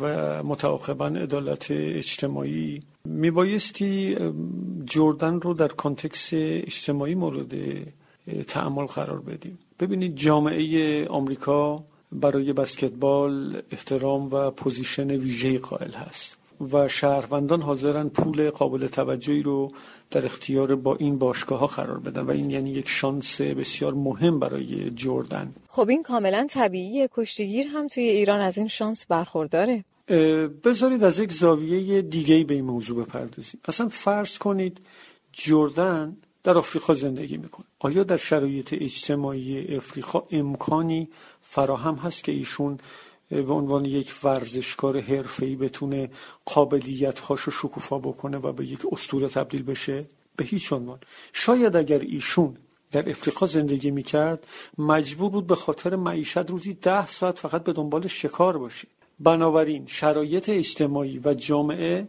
و 0.01 0.43
متعاقبا 0.43 1.07
عدالت 1.07 1.67
اجتماعی 1.71 2.83
میبایستی 3.05 4.17
جردن 4.85 5.41
رو 5.41 5.53
در 5.53 5.67
context 5.67 6.29
اجتماعی 6.33 7.15
مورد 7.15 7.53
تأمل 8.47 8.85
قرار 8.85 9.19
بدیم 9.19 9.59
ببینید 9.79 10.15
جامعه 10.15 11.07
آمریکا 11.07 11.83
برای 12.13 12.53
بسکتبال 12.53 13.61
احترام 13.71 14.31
و 14.31 14.51
position 14.51 15.11
ویژه 15.11 15.59
قائل 15.59 15.91
هست 15.91 16.37
و 16.71 16.87
شهروندان 16.87 17.61
حاضرن 17.61 18.09
پول 18.09 18.49
قابل 18.49 18.87
توجهی 18.87 19.43
رو 19.43 19.71
در 20.11 20.25
اختیار 20.25 20.75
با 20.75 20.95
این 20.95 21.17
باشگاه 21.17 21.59
ها 21.59 21.67
قرار 21.67 21.99
بدن 21.99 22.21
و 22.21 22.31
این 22.31 22.49
یعنی 22.49 22.71
یک 22.71 22.89
شانس 22.89 23.41
بسیار 23.41 23.93
مهم 23.93 24.39
برای 24.39 24.91
جردن. 24.91 25.53
خب 25.67 25.89
این 25.89 26.03
کاملا 26.03 26.47
طبیعیه. 26.49 27.09
کشتیگیر 27.13 27.67
هم 27.67 27.87
توی 27.87 28.03
ایران 28.03 28.39
از 28.39 28.57
این 28.57 28.67
شانس 28.67 29.05
برخورداره. 29.05 29.83
بذارید 30.63 31.03
از 31.03 31.19
یک 31.19 31.31
زاویه 31.31 32.01
دیگه 32.01 32.43
به 32.43 32.53
این 32.53 32.65
موضوع 32.65 33.05
بپردازیم. 33.05 33.59
اصلا 33.65 33.89
فرض 33.89 34.37
کنید 34.37 34.77
جردن 35.33 36.17
در 36.43 36.57
آفریقا 36.57 36.93
زندگی 36.93 37.37
می‌کنه. 37.37 37.65
آیا 37.79 38.03
در 38.03 38.17
شرایط 38.17 38.73
اجتماعی 38.73 39.75
افریقا 39.75 40.23
امکانی 40.31 41.09
فراهم 41.55 41.95
هست 41.95 42.23
که 42.23 42.31
ایشون 42.31 42.77
به 43.29 43.53
عنوان 43.53 43.85
یک 43.85 44.13
ورزشکار 44.23 44.99
حرفه‌ای 44.99 45.55
بتونه 45.55 46.09
قابلیت 46.45 47.19
هاشو 47.19 47.51
شکوفا 47.51 47.97
بکنه 47.99 48.37
و 48.37 48.51
به 48.51 48.65
یک 48.65 48.79
اسطوره 48.91 49.27
تبدیل 49.27 49.63
بشه؟ 49.63 50.05
به 50.35 50.43
هیچ 50.45 50.73
عنوان. 50.73 50.99
شاید 51.33 51.75
اگر 51.75 51.99
ایشون 51.99 52.57
در 52.91 53.09
افریقا 53.09 53.45
زندگی 53.45 53.91
می‌کرد 53.91 54.47
مجبور 54.77 55.29
بود 55.29 55.47
به 55.47 55.55
خاطر 55.55 55.95
معیشت 55.95 56.49
روزی 56.49 56.73
ده 56.73 57.07
ساعت 57.07 57.39
فقط 57.39 57.63
به 57.63 57.73
دنبال 57.73 58.07
شکار 58.07 58.57
باشه. 58.57 58.87
بنابراین 59.19 59.83
شرایط 59.87 60.49
اجتماعی 60.49 61.21
و 61.25 61.33
جامعه 61.33 62.07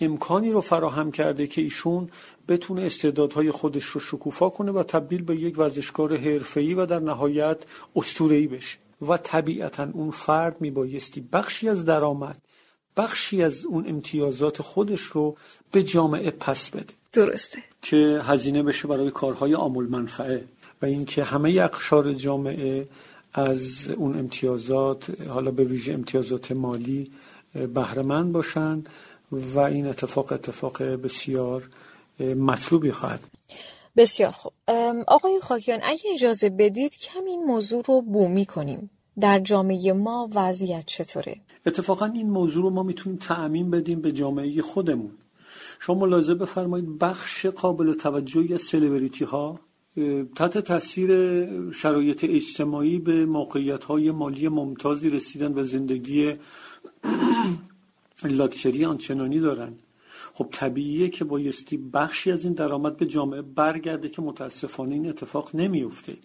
امکانی 0.00 0.50
رو 0.50 0.60
فراهم 0.60 1.10
کرده 1.12 1.46
که 1.46 1.62
ایشون 1.62 2.10
بتونه 2.48 2.82
استعدادهای 2.82 3.50
خودش 3.50 3.84
رو 3.84 4.00
شکوفا 4.00 4.48
کنه 4.50 4.72
و 4.72 4.82
تبدیل 4.82 5.22
به 5.22 5.36
یک 5.36 5.58
ورزشکار 5.58 6.16
حرفه‌ای 6.16 6.74
و 6.74 6.86
در 6.86 6.98
نهایت 6.98 7.62
اسطوره‌ای 7.96 8.46
بشه. 8.46 8.83
و 9.08 9.16
طبیعتا 9.16 9.88
اون 9.92 10.10
فرد 10.10 10.60
میبایستی 10.60 11.20
بخشی 11.32 11.68
از 11.68 11.84
درآمد 11.84 12.36
بخشی 12.96 13.42
از 13.42 13.64
اون 13.64 13.88
امتیازات 13.88 14.62
خودش 14.62 15.00
رو 15.00 15.36
به 15.72 15.82
جامعه 15.82 16.30
پس 16.30 16.70
بده. 16.70 16.94
درسته. 17.12 17.58
که 17.82 18.20
هزینه 18.22 18.62
بشه 18.62 18.88
برای 18.88 19.10
کارهای 19.10 19.54
آمول 19.54 19.88
منفعه 19.88 20.44
و 20.82 20.86
اینکه 20.86 21.24
همه 21.24 21.50
اقشار 21.50 22.12
جامعه 22.12 22.88
از 23.32 23.88
اون 23.96 24.18
امتیازات 24.18 25.20
حالا 25.28 25.50
به 25.50 25.64
ویژه 25.64 25.92
امتیازات 25.92 26.52
مالی 26.52 27.04
بهرهمند 27.74 28.32
باشند 28.32 28.88
و 29.32 29.58
این 29.58 29.86
اتفاق 29.86 30.32
اتفاق 30.32 30.82
بسیار 30.82 31.68
مطلوبی 32.20 32.92
خواهد 32.92 33.20
بسیار 33.96 34.32
خوب. 34.32 34.52
آقای 35.06 35.40
خاکیان 35.42 35.80
اگه 35.82 36.10
اجازه 36.14 36.50
بدید 36.50 36.96
کم 36.96 37.24
این 37.24 37.44
موضوع 37.44 37.82
رو 37.86 38.02
بومی 38.02 38.46
کنیم. 38.46 38.90
در 39.20 39.38
جامعه 39.38 39.92
ما 39.92 40.30
وضعیت 40.34 40.86
چطوره؟ 40.86 41.36
اتفاقا 41.66 42.06
این 42.06 42.30
موضوع 42.30 42.62
رو 42.62 42.70
ما 42.70 42.82
می‌تونیم 42.82 43.18
تعمین 43.18 43.70
بدیم 43.70 44.00
به 44.00 44.12
جامعه 44.12 44.62
خودمون. 44.62 45.10
شما 45.80 45.96
ملاحظه 45.96 46.34
بفرمایید 46.34 46.98
بخش 46.98 47.46
قابل 47.46 47.94
توجهی 47.94 48.54
از 48.54 48.62
سلبریتی 48.62 49.24
ها 49.24 49.60
تحت 50.36 50.58
تاثیر 50.58 51.10
شرایط 51.72 52.24
اجتماعی 52.28 52.98
به 52.98 53.26
موقعیت 53.26 53.84
های 53.84 54.10
مالی 54.10 54.48
ممتازی 54.48 55.10
رسیدن 55.10 55.58
و 55.58 55.64
زندگی 55.64 56.32
لاکچری 58.24 58.84
آنچنانی 58.84 59.40
دارن 59.40 59.74
خب 60.34 60.48
طبیعیه 60.52 61.08
که 61.08 61.24
بایستی 61.24 61.76
بخشی 61.76 62.32
از 62.32 62.44
این 62.44 62.52
درآمد 62.52 62.96
به 62.96 63.06
جامعه 63.06 63.42
برگرده 63.42 64.08
که 64.08 64.22
متاسفانه 64.22 64.94
این 64.94 65.08
اتفاق 65.08 65.56
نمیفته 65.56 66.16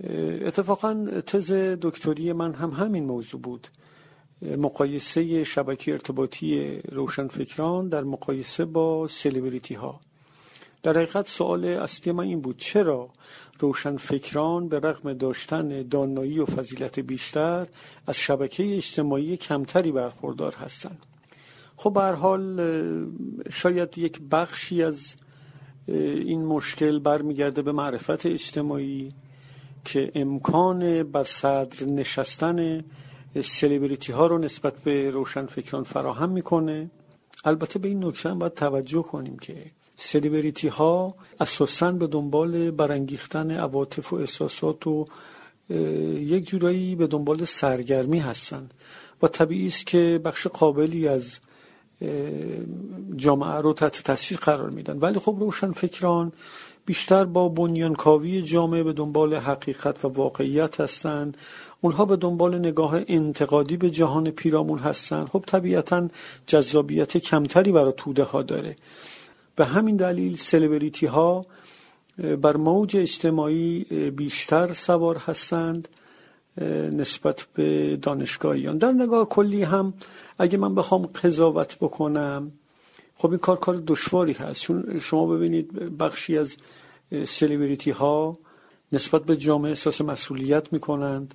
اتفاقا 0.00 1.06
تز 1.26 1.52
دکتری 1.52 2.32
من 2.32 2.54
هم 2.54 2.70
همین 2.70 3.04
موضوع 3.04 3.40
بود. 3.40 3.68
مقایسه 4.42 5.44
شبکه 5.44 5.92
ارتباطی 5.92 6.80
روشنفکران 6.92 7.88
در 7.88 8.04
مقایسه 8.04 8.64
با 8.64 9.08
سلبریتی 9.08 9.74
ها 9.74 10.00
در 10.82 10.92
حقیقت 10.92 11.28
سوال 11.28 11.64
اصلی 11.64 12.12
من 12.12 12.24
این 12.24 12.40
بود 12.40 12.56
چرا 12.56 13.10
روشنفکران 13.58 14.68
به 14.68 14.80
رغم 14.80 15.12
داشتن 15.12 15.82
دانایی 15.82 16.38
و 16.38 16.46
فضیلت 16.46 17.00
بیشتر 17.00 17.66
از 18.06 18.16
شبکه 18.16 18.76
اجتماعی 18.76 19.36
کمتری 19.36 19.92
برخوردار 19.92 20.54
هستند؟ 20.54 20.98
خب 21.76 21.92
به 21.92 22.00
حال 22.00 22.60
شاید 23.50 23.98
یک 23.98 24.20
بخشی 24.30 24.82
از 24.82 25.14
این 25.88 26.44
مشکل 26.44 26.98
برمیگرده 26.98 27.62
به 27.62 27.72
معرفت 27.72 28.26
اجتماعی 28.26 29.08
که 29.84 30.12
امکان 30.14 31.02
بر 31.02 31.24
صدر 31.24 31.84
نشستن 31.86 32.84
سلیبریتی 33.42 34.12
ها 34.12 34.26
رو 34.26 34.38
نسبت 34.38 34.74
به 34.74 35.10
روشنفکران 35.10 35.84
فراهم 35.84 36.30
می‌کنه. 36.30 36.90
البته 37.44 37.78
به 37.78 37.88
این 37.88 38.04
نکته 38.04 38.30
هم 38.30 38.38
باید 38.38 38.54
توجه 38.54 39.02
کنیم 39.02 39.38
که 39.38 39.54
سلیبریتی 39.96 40.68
ها 40.68 41.14
اساسا 41.40 41.92
به 41.92 42.06
دنبال 42.06 42.70
برانگیختن 42.70 43.50
عواطف 43.50 44.12
و 44.12 44.16
احساسات 44.16 44.86
و 44.86 45.04
یک 45.70 46.48
جورایی 46.48 46.96
به 46.96 47.06
دنبال 47.06 47.44
سرگرمی 47.44 48.18
هستند 48.18 48.74
و 49.22 49.28
طبیعی 49.28 49.66
است 49.66 49.86
که 49.86 50.20
بخش 50.24 50.46
قابلی 50.46 51.08
از 51.08 51.40
جامعه 53.16 53.60
رو 53.60 53.72
تحت 53.72 54.02
تاثیر 54.02 54.38
قرار 54.38 54.70
میدن. 54.70 54.98
ولی 54.98 55.18
خب 55.18 55.36
روشن 55.40 55.72
فکران 55.72 56.32
بیشتر 56.88 57.24
با 57.24 57.48
بنیانکاوی 57.48 58.42
جامعه 58.42 58.82
به 58.82 58.92
دنبال 58.92 59.34
حقیقت 59.34 60.04
و 60.04 60.08
واقعیت 60.08 60.80
هستند. 60.80 61.36
اونها 61.80 62.04
به 62.04 62.16
دنبال 62.16 62.58
نگاه 62.58 63.00
انتقادی 63.08 63.76
به 63.76 63.90
جهان 63.90 64.30
پیرامون 64.30 64.78
هستند. 64.78 65.28
خب 65.28 65.44
طبیعتا 65.46 66.08
جذابیت 66.46 67.16
کمتری 67.16 67.72
برای 67.72 67.92
توده 67.96 68.22
ها 68.22 68.42
داره. 68.42 68.76
به 69.56 69.64
همین 69.64 69.96
دلیل 69.96 70.36
سلبریتی 70.36 71.06
ها 71.06 71.44
بر 72.42 72.56
موج 72.56 72.96
اجتماعی 72.96 73.84
بیشتر 74.10 74.72
سوار 74.72 75.16
هستند 75.16 75.88
نسبت 76.92 77.46
به 77.54 77.96
دانشگاهیان. 78.02 78.78
در 78.78 78.92
نگاه 78.92 79.28
کلی 79.28 79.62
هم 79.62 79.94
اگه 80.38 80.58
من 80.58 80.74
بخوام 80.74 81.06
قضاوت 81.06 81.76
بکنم 81.80 82.52
خب 83.18 83.30
این 83.30 83.38
کار 83.38 83.56
کار 83.56 83.82
دشواری 83.86 84.32
هست. 84.32 84.62
چون 84.62 84.98
شما 85.00 85.26
ببینید 85.26 85.72
بخشی 85.98 86.38
از 86.38 86.56
سلیبریتی 87.24 87.90
ها 87.90 88.38
نسبت 88.92 89.24
به 89.24 89.36
جامعه 89.36 89.70
احساس 89.70 90.00
مسئولیت 90.00 90.72
می‌کنند. 90.72 91.34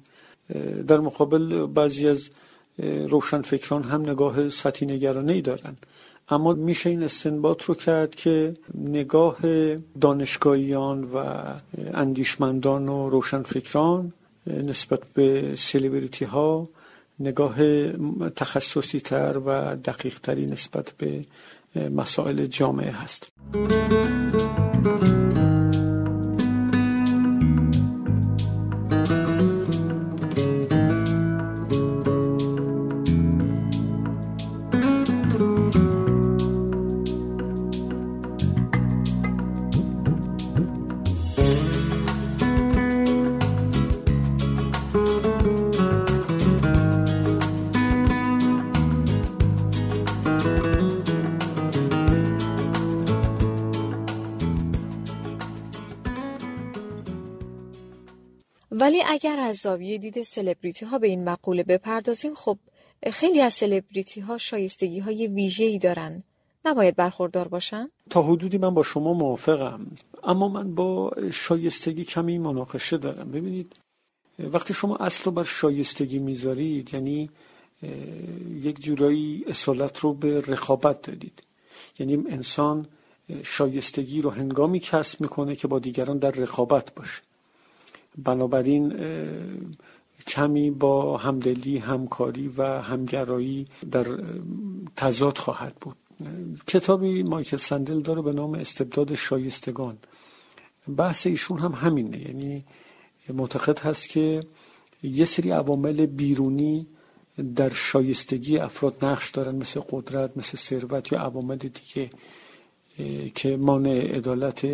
در 0.88 1.00
مقابل 1.00 1.65
بعضی 1.65 2.08
از 2.08 2.30
روشنفکران 3.10 3.84
هم 3.84 4.02
نگاه 4.02 4.50
سطحی 4.50 4.86
نگرانه 4.88 5.34
ای 5.34 5.41
دارند. 5.41 5.86
اما 6.30 6.54
میشه 6.54 6.89
این 6.89 7.04
استنباط 7.04 7.63
رو 7.63 7.76
کرد 7.76 8.15
که 8.15 8.54
نگاه 8.76 9.38
دانشگاهیان 10.02 11.04
و 11.04 11.43
اندیشمندان 11.93 12.89
و 12.89 13.10
روشنفکران 13.10 14.13
نسبت 14.48 15.00
به 15.13 15.56
سلیبریتی 15.58 16.26
ها 16.26 16.69
نگاه 17.19 17.56
تخصصی 18.30 19.00
تر 19.00 19.38
و 19.46 19.76
دقیق 19.76 20.19
تری 20.19 20.46
نسبت 20.46 20.93
به 20.98 21.22
مسائل 21.76 22.48
جامعه 22.48 22.92
هست. 22.92 23.34
ولی 58.94 59.04
اگر 59.08 59.40
از 59.40 59.56
زاویه 59.56 59.98
دید 59.98 60.24
سلبریتی 60.24 60.86
ها 60.86 61.00
به 61.00 61.08
این 61.08 61.24
مقوله 61.24 61.64
بپردازیم 61.64 62.34
خب 62.36 62.58
خیلی 63.12 63.42
از 63.42 63.54
سلبریتی 63.54 64.22
ها 64.22 64.38
شایستگی 64.38 65.00
های 65.00 65.28
ویژه 65.28 65.64
ای 65.64 65.78
دارن. 65.78 66.24
نباید 66.66 66.96
برخوردار 66.96 67.48
باشن؟ 67.48 67.90
تا 68.10 68.22
حدودی 68.22 68.58
من 68.58 68.74
با 68.74 68.84
شما 68.84 69.14
موافقم 69.14 69.88
اما 70.24 70.48
من 70.48 70.76
با 70.76 71.12
شایستگی 71.32 72.04
کمی 72.06 72.38
مناقشه 72.38 72.98
دارم. 72.98 73.32
ببینید 73.32 73.76
وقتی 74.40 74.74
شما 74.74 74.96
اصل 74.96 75.24
رو 75.24 75.32
بر 75.32 75.44
شایستگی 75.44 76.20
می‌ذارید 76.20 76.94
یعنی 76.94 77.30
یک 78.62 78.82
جورایی 78.82 79.46
اصالت 79.48 80.00
رو 80.00 80.14
به 80.14 80.42
رقابت 80.42 81.02
دادید. 81.02 81.44
یعنی 82.00 82.14
انسان 82.30 82.88
شایستگی 83.44 84.22
رو 84.22 84.30
هنگامی 84.30 84.80
کسب 84.80 85.22
می‌کنه 85.22 85.56
که 85.56 85.68
با 85.68 85.80
دیگران 85.80 86.18
در 86.18 86.32
رقابت 86.32 86.96
باشه. 86.96 87.22
بنابراین 88.17 88.93
کمی 90.28 90.71
با 90.71 91.17
همدلی 91.17 91.78
همکاری 91.78 92.47
و 92.47 92.63
همگرایی 92.63 93.65
در 93.91 94.06
تضاد 94.95 95.38
خواهد 95.38 95.76
بود. 95.82 95.95
کتابی 96.67 97.23
مایکل 97.23 97.58
سندل 97.58 98.02
داره 98.02 98.21
به 98.21 98.34
نام 98.34 98.54
استبداد 98.54 99.15
شایستگان. 99.15 99.97
بحث 100.97 101.28
ایشون 101.28 101.60
هم 101.60 101.71
همینه. 101.71 102.19
یعنی 102.21 102.65
معتقد 103.30 103.80
هست 103.80 104.10
که 104.10 104.43
یه 105.04 105.26
سری 105.26 105.52
عوامل 105.52 106.06
بیرونی 106.06 106.88
در 107.56 107.69
شایستگی 107.69 108.58
افراد 108.58 109.06
نقش 109.06 109.32
دارن 109.32 109.56
مثل 109.56 109.82
قدرت 109.89 110.38
مثل 110.38 110.58
ثروت 110.58 111.12
یا 111.12 111.19
عوامل 111.19 111.58
دیگه 111.58 112.10
که 113.36 113.58
مانع 113.58 114.15
عدالت 114.15 114.67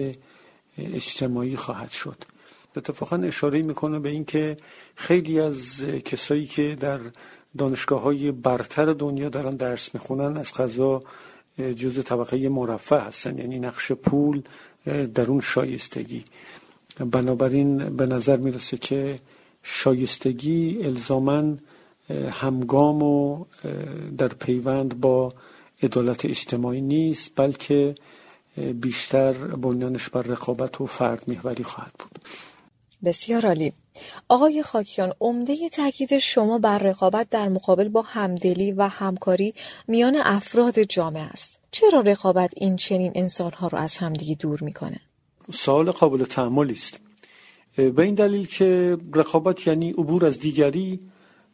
اجتماعی 0.78 1.56
خواهد 1.56 1.92
شد. 1.92 2.24
اتفاقا 2.80 3.16
اشاره 3.16 3.62
می‌کنه 3.62 4.00
به 4.00 4.10
اینکه 4.10 4.58
خیلی 4.96 5.40
از 5.40 5.84
کسایی 6.06 6.46
که 6.46 6.76
در 6.80 7.00
دانشگاه 7.58 8.02
های 8.02 8.32
برتر 8.32 8.94
دنیا 8.94 9.30
دارن 9.30 9.56
درس 9.56 9.94
می‌خونن 9.94 10.38
از 10.38 10.54
غذا 10.54 11.04
جز 11.76 12.04
طبقه 12.04 12.50
مرفه 12.50 13.00
هستن 13.00 13.38
یعنی 13.38 13.60
نقش 13.60 13.92
پول 13.92 14.42
در 15.16 15.26
اون 15.28 15.42
شایستگی. 15.42 16.24
بنابراین 17.00 17.78
به 17.78 18.06
نظر 18.06 18.38
می‌رسه 18.38 18.78
که 18.78 19.20
شایستگی 19.64 20.80
الزامن 20.84 21.60
همگام 22.32 23.04
و 23.04 23.46
در 24.18 24.28
پیوند 24.28 25.00
با 25.00 25.34
عدالت 25.84 26.26
اجتماعی 26.26 26.82
نیست 26.82 27.32
بلکه 27.36 27.96
بیشتر 28.82 29.34
بنیانش 29.34 30.10
بر 30.10 30.22
رقابت 30.22 30.82
و 30.82 30.86
فرد 30.86 31.24
محوری 31.28 31.64
خواهد 31.64 31.94
بود. 32.00 32.20
بسیار 33.04 33.46
عالی. 33.46 33.74
آقای 34.28 34.64
خاکیان 34.64 35.14
عمده 35.22 35.70
تاکید 35.70 36.18
شما 36.18 36.60
بر 36.60 36.78
رقابت 36.78 37.30
در 37.30 37.50
مقابل 37.50 37.90
با 37.90 38.02
همدلی 38.02 38.72
و 38.72 38.82
همکاری 38.82 39.54
میان 39.88 40.16
افراد 40.16 40.80
جامعه 40.80 41.24
است. 41.24 41.60
چرا 41.72 42.00
رقابت 42.00 42.52
این 42.58 42.76
چنین 42.76 43.12
انسانها 43.16 43.68
رو 43.68 43.78
از 43.78 43.98
همدیگه 43.98 44.36
دور 44.36 44.64
می‌کنه؟ 44.64 45.00
سوال 45.54 45.92
قابل 45.92 46.26
تحملی 46.26 46.74
است. 46.74 47.00
به 47.76 48.00
این 48.02 48.16
دلیل 48.16 48.48
که 48.48 48.98
رقابت 49.16 49.68
یعنی 49.68 49.92
عبور 49.92 50.26
از 50.26 50.40
دیگری 50.40 51.00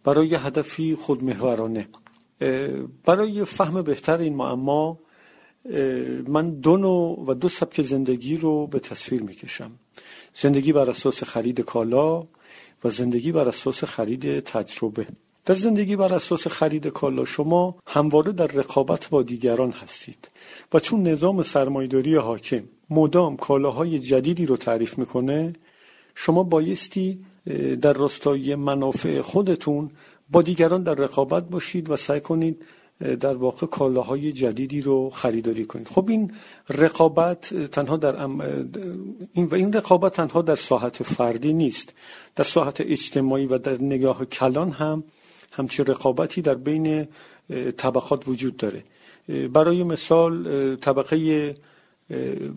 برای 0.03 0.36
هدفی 0.36 0.95
خودمحورانه. 0.95 1.88
برای 3.05 3.45
فهم 3.45 3.81
بهتر 3.81 4.17
این 4.17 4.36
معما 4.36 4.99
من 6.28 6.49
دو 6.60 6.78
نوع 6.78 7.25
و 7.28 7.34
دو 7.34 7.49
سبک 7.49 7.82
زندگی 7.82 8.36
رو 8.36 8.67
به 8.67 8.80
تصویر 8.80 9.21
می‌کشم. 9.21 9.71
زندگی 10.34 10.73
بر 10.73 10.89
اساس 10.89 11.23
خرید 11.23 11.62
کالا 11.62 12.19
و 12.84 12.89
زندگی 12.89 13.32
بر 13.32 13.47
اساس 13.47 13.84
خرید 13.84 14.39
تجربه. 14.39 15.08
در 15.45 15.56
زندگی 15.56 15.95
بر 15.95 16.13
اساس 16.13 16.47
خرید 16.47 16.88
کالا 16.88 17.25
شما 17.25 17.75
همواره 17.88 18.32
در 18.32 18.47
رقابت 18.47 19.10
با 19.10 19.23
دیگران 19.23 19.71
هستید 19.71 20.30
و 20.73 20.80
چون 20.80 21.04
نظام 21.04 21.43
سرمایداری 21.43 22.15
حاکم 22.15 22.63
مدام 22.89 23.38
کالاهای 23.38 23.99
جدیدی 23.99 24.45
رو 24.45 24.58
تعریف 24.58 24.97
می‌کنه 24.97 25.54
شما 26.15 26.43
بایستی 26.43 27.25
در 27.82 27.93
راستای 27.93 28.56
منافع 28.56 29.21
خودتون 29.21 29.91
با 30.30 30.41
دیگران 30.41 30.84
در 30.84 30.93
رقابت 30.93 31.49
باشید 31.49 31.89
و 31.89 31.95
سعی 31.95 32.19
کنید 32.19 32.65
در 32.99 33.34
واقع 33.34 33.67
کالاهای 33.67 34.31
جدیدی 34.31 34.81
رو 34.81 35.10
خریداری 35.10 35.65
کنید. 35.65 35.88
خب 35.88 36.10
این 36.10 36.31
رقابت 36.69 37.53
تنها 37.53 37.97
در 37.97 38.21
این 39.34 39.45
و 39.45 39.55
این 39.55 39.73
رقابت 39.73 40.13
تنها 40.13 40.41
در 40.41 40.55
ساحت 40.55 41.03
فردی 41.03 41.53
نیست. 41.53 41.93
در 42.36 42.43
ساحت 42.43 42.81
اجتماعی 42.81 43.45
و 43.45 43.58
در 43.58 43.81
نگاه 43.81 44.25
کلان 44.25 44.71
هم 44.71 45.03
همچه 45.51 45.84
رقابتی 45.84 46.41
در 46.41 46.55
بین 46.55 47.08
طبقات 47.77 48.27
وجود 48.27 48.58
داره. 48.58 48.84
برای 49.53 49.84
مثال 49.84 50.75
طبقه 50.75 51.55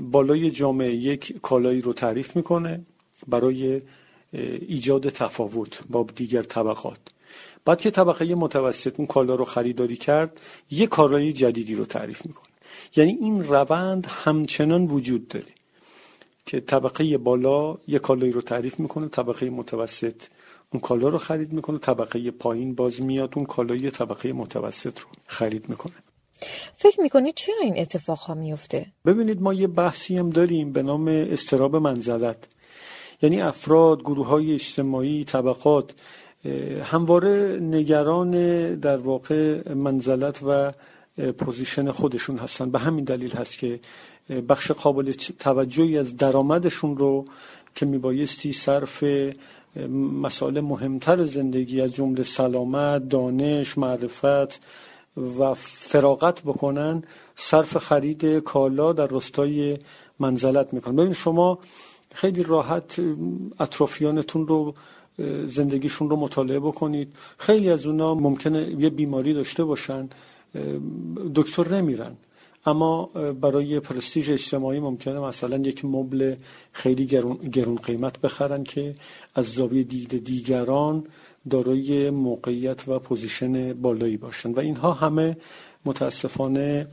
بالای 0.02 0.50
جامعه 0.50 0.94
یک 0.94 1.40
کالایی 1.42 1.80
رو 1.80 1.92
تعریف 1.92 2.36
می‌کنه 2.36 2.80
برای 3.28 3.82
ایجاد 4.68 5.08
تفاوت 5.08 5.80
با 5.90 6.06
دیگر 6.14 6.42
طبقات. 6.42 6.98
بعد 7.64 7.80
که 7.80 7.90
طبقه 7.90 8.34
متوسط 8.34 8.94
اون 8.98 9.06
کالا 9.06 9.34
رو 9.34 9.44
خریداری 9.44 9.96
کرد 9.96 10.40
یه 10.70 10.86
کالای 10.86 11.32
جدیدی 11.32 11.74
رو 11.74 11.84
تعریف 11.84 12.26
می‌کنه. 12.26 12.48
یعنی 12.96 13.18
این 13.20 13.44
روند 13.44 14.06
همچنان 14.06 14.84
وجود 14.84 15.28
داره 15.28 15.46
که 16.46 16.60
طبقه 16.60 17.18
بالا 17.18 17.76
یه 17.86 17.98
کالایی 17.98 18.32
رو 18.32 18.42
تعریف 18.42 18.80
می‌کنه 18.80 19.08
طبقه 19.08 19.50
متوسط 19.50 20.22
اون 20.72 20.80
کالا 20.80 21.08
رو 21.08 21.18
خرید 21.18 21.52
می‌کنه 21.52 21.78
طبقه 21.78 22.30
پایین 22.30 22.74
باز 22.74 23.02
میاد 23.02 23.32
اون 23.36 23.44
کالای 23.44 23.90
طبقه 23.90 24.32
متوسط 24.32 24.98
رو 24.98 25.06
خرید 25.26 25.68
می‌کنه. 25.68 25.94
فکر 26.76 27.00
می‌کنید 27.00 27.34
چرا 27.34 27.62
این 27.62 27.78
اتفاق 27.78 28.18
ها 28.18 28.34
میفته؟ 28.34 28.86
ببینید 29.06 29.42
ما 29.42 29.54
یه 29.54 29.66
بحثی 29.66 30.16
هم 30.16 30.30
داریم 30.30 30.72
به 30.72 30.82
نام 30.82 31.08
استراب 31.08 31.76
منزلت. 31.76 32.48
یعنی 33.22 33.40
افراد، 33.40 34.00
گروه 34.00 34.26
های 34.26 34.54
اجتماعی، 34.54 35.24
طبقات 35.24 35.94
همواره 36.84 37.58
نگران 37.62 38.30
در 38.74 38.96
واقع 38.96 39.72
منزلت 39.74 40.42
و 40.42 40.72
پوزیشن 41.32 41.90
خودشون 41.90 42.38
هستن. 42.38 42.70
به 42.70 42.78
همین 42.78 43.04
دلیل 43.04 43.32
هست 43.32 43.58
که 43.58 43.80
بخش 44.48 44.70
قابل 44.70 45.12
توجهی 45.38 45.98
از 45.98 46.16
درآمدشون 46.16 46.96
رو 46.96 47.24
که 47.74 47.86
میبایستی 47.86 48.52
صرف 48.52 49.04
مسائل 50.22 50.60
مهمتر 50.60 51.24
زندگی 51.24 51.80
از 51.80 51.94
جمله 51.94 52.22
سلامت، 52.22 53.08
دانش، 53.08 53.78
معرفت 53.78 54.60
و 55.38 55.54
فراغت 55.54 56.42
بکنن 56.42 57.02
صرف 57.36 57.76
خرید 57.76 58.24
کالا 58.38 58.92
در 58.92 59.06
رستای 59.10 59.78
منزلت 60.18 60.74
می‌کنن. 60.74 60.96
ببین 60.96 61.12
شما 61.12 61.58
خیلی 62.14 62.42
راحت 62.42 63.00
اطرافیانتون 63.60 64.46
رو 64.46 64.74
زندگیشون 65.46 66.10
رو 66.10 66.16
مطالعه 66.16 66.60
بکنید. 66.60 67.16
خیلی 67.38 67.70
از 67.70 67.86
اونا 67.86 68.14
ممکنه 68.14 68.74
یه 68.78 68.90
بیماری 68.90 69.34
داشته 69.34 69.64
باشن 69.64 70.08
دکتر 71.34 71.68
نمیرن. 71.68 72.16
اما 72.66 73.04
برای 73.40 73.80
پرستیژ 73.80 74.30
اجتماعی 74.30 74.80
ممکنه 74.80 75.20
مثلا 75.20 75.56
یک 75.56 75.84
مبل 75.84 76.34
خیلی 76.72 77.06
گرون, 77.52 77.76
قیمت 77.76 78.20
بخرن 78.20 78.64
که 78.64 78.94
از 79.34 79.46
زاویه 79.46 79.82
دید 79.82 80.24
دیگران 80.24 81.04
دارای 81.50 82.10
موقعیت 82.10 82.88
و 82.88 82.98
پوزیشن 82.98 83.72
بالایی 83.72 84.16
باشن. 84.16 84.52
و 84.52 84.60
اینها 84.60 84.92
همه 84.92 85.36
متاسفانه 85.84 86.86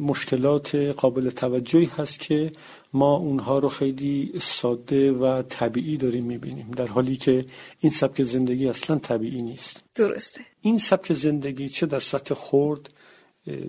مشکلات 0.00 0.74
قابل 0.74 1.30
توجهی 1.30 1.90
هست 1.96 2.20
که 2.20 2.52
ما 2.92 3.16
اونها 3.16 3.58
رو 3.58 3.68
خیلی 3.68 4.32
ساده 4.40 5.12
و 5.12 5.42
طبیعی 5.42 5.96
داریم 5.96 6.24
می‌بینیم 6.24 6.70
در 6.70 6.86
حالی 6.86 7.16
که 7.16 7.44
این 7.80 7.92
سبک 7.92 8.22
زندگی 8.22 8.68
اصلا 8.68 8.98
طبیعی 8.98 9.42
نیست. 9.42 9.84
درسته. 9.94 10.40
این 10.60 10.78
سبک 10.78 11.12
زندگی 11.12 11.68
چه 11.68 11.86
در 11.86 12.00
سطح 12.00 12.34
خورد 12.34 12.90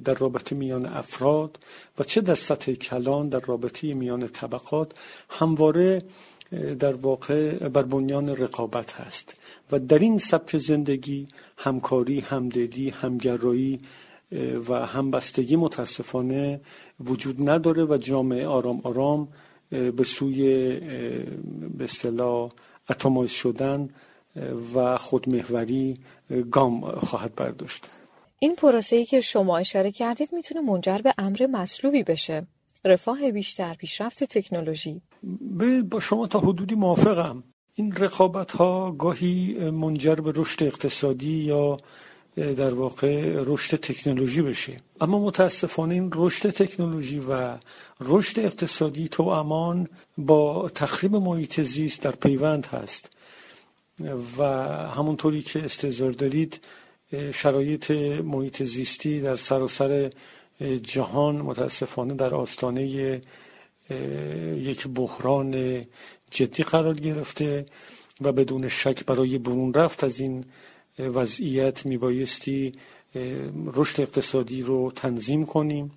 در 0.03 0.13
رابطه 0.13 0.55
میان 0.55 0.85
افراد 0.85 1.59
و 1.99 2.03
چه 2.03 2.21
در 2.21 2.35
سطح 2.35 2.73
کلان 2.73 3.29
در 3.29 3.39
رابطه 3.39 3.93
میان 3.93 4.27
طبقات 4.27 4.91
همواره 5.29 6.01
در 6.79 6.93
واقع 6.93 7.67
بر 7.67 7.83
بنیان 7.83 8.29
رقابت 8.29 8.93
هست. 8.93 9.35
و 9.71 9.79
در 9.79 9.99
این 9.99 10.17
سبک 10.17 10.57
زندگی 10.57 11.27
همکاری 11.57 12.19
همدلی 12.19 12.89
همگرایی 12.89 13.79
و 14.69 14.85
همبستگی 14.85 15.55
متاسفانه 15.55 16.61
وجود 16.99 17.49
نداره 17.49 17.85
و 17.85 17.97
جامعه 17.97 18.47
آرام 18.47 18.81
آرام 18.83 19.27
به 19.69 20.03
سوی 20.03 20.43
به 21.77 21.83
اصطلاح 21.83 22.49
اتمایز 22.89 23.31
شدن 23.31 23.89
و 24.75 24.97
خودمهوری 24.97 25.97
گام 26.51 26.91
خواهد 26.91 27.35
برداشت. 27.35 27.85
این 28.39 28.55
پروسه 28.55 28.95
ای 28.95 29.05
که 29.05 29.21
شما 29.21 29.57
اشاره 29.57 29.91
کردید 29.91 30.29
می‌تونه 30.33 30.61
منجر 30.61 30.97
به 30.97 31.13
امر 31.17 31.47
مطلوبی 31.51 32.03
بشه. 32.03 32.47
رفاه 32.85 33.31
بیشتر 33.31 33.73
پیشرفت 33.73 34.23
تکنولوژی. 34.23 35.01
با 35.89 35.99
شما 35.99 36.27
تا 36.27 36.39
حدودی 36.39 36.75
موافقم. 36.75 37.43
این 37.75 37.91
رقابت 37.91 38.51
ها 38.51 38.91
گاهی 38.91 39.53
منجر 39.69 40.15
به 40.15 40.33
رشد 40.35 40.63
اقتصادی 40.63 41.33
یا 41.33 41.77
در 42.39 42.73
واقع 42.73 43.43
رشد 43.45 43.77
تکنولوژی 43.77 44.41
بشه. 44.41 44.77
اما 45.01 45.19
متاسفانه 45.19 45.93
این 45.93 46.11
رشد 46.15 46.49
تکنولوژی 46.49 47.19
و 47.29 47.57
رشد 48.01 48.39
اقتصادی 48.39 49.07
تو 49.07 49.23
امان 49.23 49.87
با 50.17 50.69
تخریب 50.69 51.15
محیط 51.15 51.61
زیست 51.61 52.01
در 52.01 52.11
پیوند 52.11 52.65
هست. 52.65 53.09
و 54.37 54.43
همونطوری 54.87 55.41
که 55.41 55.65
استظهار 55.65 56.11
دارید 56.11 56.59
شرایط 57.33 57.91
محیط 58.23 58.63
زیستی 58.63 59.21
در 59.21 59.35
سراسر 59.35 60.09
جهان 60.83 61.35
متاسفانه 61.35 62.13
در 62.13 62.35
آستانه 62.35 62.87
یک 64.57 64.87
بحران 64.87 65.83
جدی 66.31 66.63
قرار 66.63 66.93
گرفته 66.93 67.65
و 68.21 68.31
بدون 68.31 68.67
شک 68.67 69.05
برای 69.05 69.37
برون 69.37 69.73
رفت 69.73 70.03
از 70.03 70.19
این 70.19 70.45
وضعیت 70.99 71.85
میبایستی 71.85 72.71
رشد 73.73 74.01
اقتصادی 74.01 74.61
رو 74.61 74.91
تنظیم 74.95 75.45
کنیم 75.45 75.91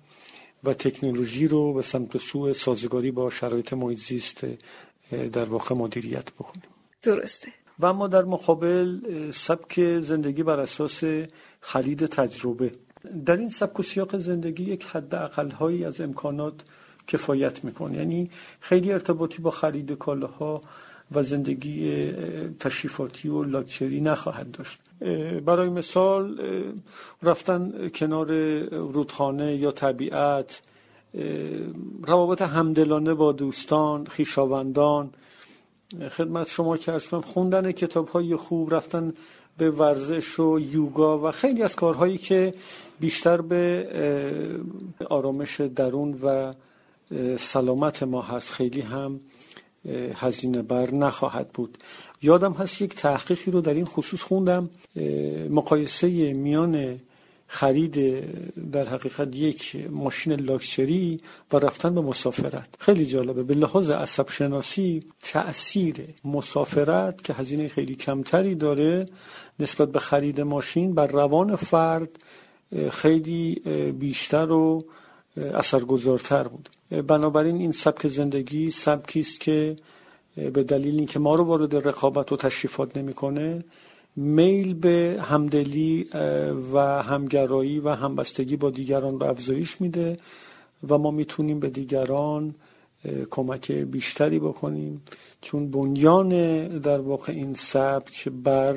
و 0.63 0.73
تکنولوژی 0.73 1.47
رو 1.47 1.73
به 1.73 1.81
سمت 1.81 2.17
سوء 2.17 2.53
سازگاری 2.53 3.11
با 3.11 3.29
شرایط 3.29 3.73
محیط 3.73 3.99
زیست 3.99 4.45
در 5.11 5.43
واقع 5.43 5.75
مدیریت 5.75 6.31
بکنیم. 6.31 6.63
درسته. 7.01 7.47
و 7.79 7.85
اما 7.85 8.07
در 8.07 8.23
مقابل 8.23 8.99
سبک 9.31 9.99
زندگی 9.99 10.43
بر 10.43 10.59
اساس 10.59 11.03
خرید 11.61 12.05
تجربه. 12.05 12.71
در 13.25 13.37
این 13.37 13.49
سبک 13.49 13.79
و 13.79 13.83
سیاق 13.83 14.17
زندگی 14.17 14.63
یک 14.63 14.85
حد 14.85 15.13
هایی 15.51 15.85
از 15.85 16.01
امکانات 16.01 16.53
کفایت 17.07 17.63
می‌کنه. 17.63 17.97
یعنی 17.97 18.29
خیلی 18.59 18.91
ارتباطی 18.91 19.41
با 19.41 19.51
خرید 19.51 19.91
کالاها 19.91 20.61
و 21.11 21.23
زندگی 21.23 22.11
تشریفاتی 22.59 23.29
و 23.29 23.43
لاکچری 23.43 24.01
نخواهد 24.01 24.51
داشت. 24.51 24.79
برای 25.45 25.69
مثال 25.69 26.41
رفتن 27.23 27.89
کنار 27.89 28.59
رودخانه 28.69 29.55
یا 29.55 29.71
طبیعت 29.71 30.61
روابط 32.01 32.41
همدلانه 32.41 33.13
با 33.13 33.31
دوستان 33.31 34.05
خیشاوندان 34.05 35.09
خدمت 36.09 36.49
شما 36.49 36.77
که 36.77 36.91
ارز 36.91 37.07
خوندن 37.07 37.71
کتاب 37.71 38.07
های 38.07 38.35
خوب 38.35 38.73
رفتن 38.73 39.13
به 39.57 39.71
ورزش 39.71 40.39
و 40.39 40.59
یوگا 40.59 41.27
و 41.27 41.31
خیلی 41.31 41.63
از 41.63 41.75
کارهایی 41.75 42.17
که 42.17 42.51
بیشتر 42.99 43.41
به 43.41 43.87
آرامش 45.09 45.61
درون 45.61 46.19
و 46.23 46.53
سلامت 47.37 48.03
ما 48.03 48.21
هست 48.21 48.51
خیلی 48.51 48.81
هم 48.81 49.19
هزینه 50.15 50.61
بر 50.61 50.91
نخواهد 50.91 51.49
بود. 51.49 51.77
یادم 52.21 52.53
هست 52.53 52.81
یک 52.81 52.95
تحقیقی 52.95 53.51
رو 53.51 53.61
در 53.61 53.73
این 53.73 53.85
خصوص 53.85 54.21
خوندم. 54.21 54.69
مقایسه 55.49 56.33
میان 56.33 56.99
خرید 57.47 58.23
در 58.71 58.85
حقیقت 58.85 59.35
یک 59.35 59.87
ماشین 59.89 60.33
لاکچری 60.33 61.17
و 61.53 61.57
رفتن 61.57 61.95
به 61.95 62.01
مسافرت. 62.01 62.67
خیلی 62.79 63.05
جالبه. 63.05 63.43
به 63.43 63.53
لحاظ 63.53 63.89
عصب 63.89 64.29
شناسی 64.29 64.99
تأثیر 65.21 65.95
مسافرت 66.25 67.23
که 67.23 67.33
هزینه 67.33 67.67
خیلی 67.67 67.95
کمتری 67.95 68.55
داره 68.55 69.05
نسبت 69.59 69.91
به 69.91 69.99
خرید 69.99 70.41
ماشین 70.41 70.93
بر 70.93 71.07
روان 71.07 71.55
فرد 71.55 72.09
خیلی 72.91 73.61
بیشتر 73.99 74.51
و 74.51 74.81
اثرگذارتر 75.37 76.47
بود. 76.47 76.69
بنابراین 77.07 77.55
این 77.57 77.71
سبک 77.71 78.07
زندگی 78.07 78.69
سبکی 78.69 79.19
است 79.19 79.39
که 79.39 79.75
به 80.35 80.63
دلیل 80.63 80.95
اینکه 80.97 81.19
ما 81.19 81.35
رو 81.35 81.43
وارد 81.43 81.75
رقابت 81.87 82.31
و 82.31 82.37
تشریفات 82.37 82.97
نمی‌کنه 82.97 83.63
میل 84.15 84.73
به 84.73 85.17
همدلی 85.21 86.09
و 86.73 86.77
همگرایی 87.03 87.79
و 87.79 87.89
همبستگی 87.89 88.55
با 88.57 88.69
دیگران 88.69 89.19
رو 89.19 89.25
افزایش 89.25 89.81
میده 89.81 90.17
و 90.89 90.97
ما 90.97 91.11
می‌تونیم 91.11 91.59
به 91.59 91.69
دیگران 91.69 92.55
کمک 93.29 93.71
بیشتری 93.71 94.39
بکنیم. 94.39 95.01
چون 95.41 95.71
بنیان 95.71 96.29
در 96.67 96.99
واقع 96.99 97.33
این 97.33 97.53
سبک 97.53 98.29
بر 98.29 98.75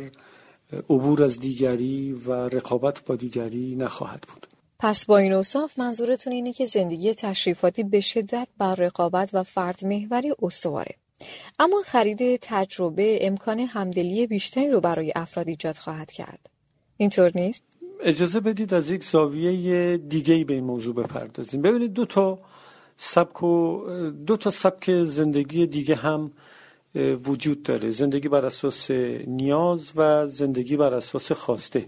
عبور 0.90 1.22
از 1.22 1.38
دیگری 1.38 2.12
و 2.12 2.32
رقابت 2.32 3.04
با 3.04 3.16
دیگری 3.16 3.76
نخواهد 3.76 4.24
بود. 4.34 4.45
پس 4.78 5.06
با 5.06 5.18
این 5.18 5.32
اوصاف 5.32 5.78
منظورتون 5.78 6.32
اینه 6.32 6.52
که 6.52 6.66
زندگی 6.66 7.14
تشریفاتی 7.14 7.82
به 7.82 8.00
شدت 8.00 8.48
بر 8.58 8.74
رقابت 8.74 9.30
و 9.32 9.42
فرد 9.42 9.84
محوری 9.84 10.32
استواره. 10.42 10.94
اما 11.58 11.82
خرید 11.84 12.36
تجربه 12.42 13.18
امکان 13.26 13.60
همدلی 13.60 14.26
بیشتری 14.26 14.70
رو 14.70 14.80
برای 14.80 15.12
افراد 15.16 15.48
ایجاد 15.48 15.76
خواهد 15.76 16.10
کرد. 16.10 16.50
اینطور 16.96 17.32
نیست؟ 17.34 17.62
اجازه 18.00 18.40
بدید 18.40 18.74
از 18.74 18.90
یک 18.90 19.04
زاویه 19.04 19.96
دیگه 19.96 20.44
به 20.44 20.54
این 20.54 20.64
موضوع 20.64 20.94
بپردازیم. 20.94 21.62
ببینید 21.62 21.92
دو 21.92 22.06
تا 22.06 22.38
سبک 22.96 23.42
و 23.42 23.84
دو 24.26 24.36
تا 24.36 24.50
سبک 24.50 25.04
زندگی 25.04 25.66
دیگه 25.66 25.94
هم 25.94 26.32
وجود 27.24 27.62
داره. 27.62 27.90
زندگی 27.90 28.28
بر 28.28 28.46
اساس 28.46 28.90
نیاز 29.26 29.92
و 29.96 30.26
زندگی 30.26 30.76
بر 30.76 30.94
اساس 30.94 31.32
خواسته. 31.32 31.86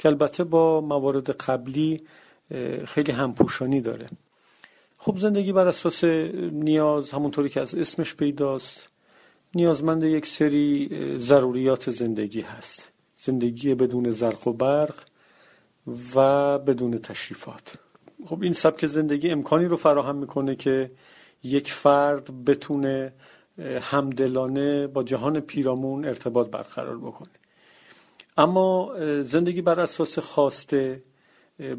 که 0.00 0.08
البته 0.08 0.44
با 0.44 0.80
موارد 0.80 1.30
قبلی 1.30 2.00
خیلی 2.84 3.12
همپوشانی 3.12 3.80
داره. 3.80 4.06
خب 4.98 5.16
زندگی 5.16 5.52
بر 5.52 5.66
اساس 5.66 6.04
نیاز 6.52 7.10
همونطوری 7.10 7.48
که 7.48 7.60
از 7.60 7.74
اسمش 7.74 8.14
پیداست 8.14 8.88
نیازمند 9.54 10.02
یک 10.02 10.26
سری 10.26 10.88
ضروریات 11.18 11.90
زندگی 11.90 12.40
هست. 12.40 12.88
زندگی 13.16 13.74
بدون 13.74 14.10
زرق 14.10 14.48
و 14.48 14.52
برق 14.52 14.94
و 16.14 16.58
بدون 16.58 16.98
تشریفات. 16.98 17.74
خب 18.26 18.42
این 18.42 18.52
سبک 18.52 18.86
زندگی 18.86 19.30
امکانی 19.30 19.64
رو 19.64 19.76
فراهم 19.76 20.16
می‌کنه 20.16 20.54
که 20.54 20.90
یک 21.42 21.72
فرد 21.72 22.44
بتونه 22.44 23.12
همدلانه 23.80 24.86
با 24.86 25.02
جهان 25.02 25.40
پیرامون 25.40 26.04
ارتباط 26.04 26.50
برقرار 26.50 26.98
بکنه. 26.98 27.30
اما 28.36 28.94
زندگی 29.22 29.62
بر 29.62 29.80
اساس 29.80 30.18
خواسته 30.18 31.02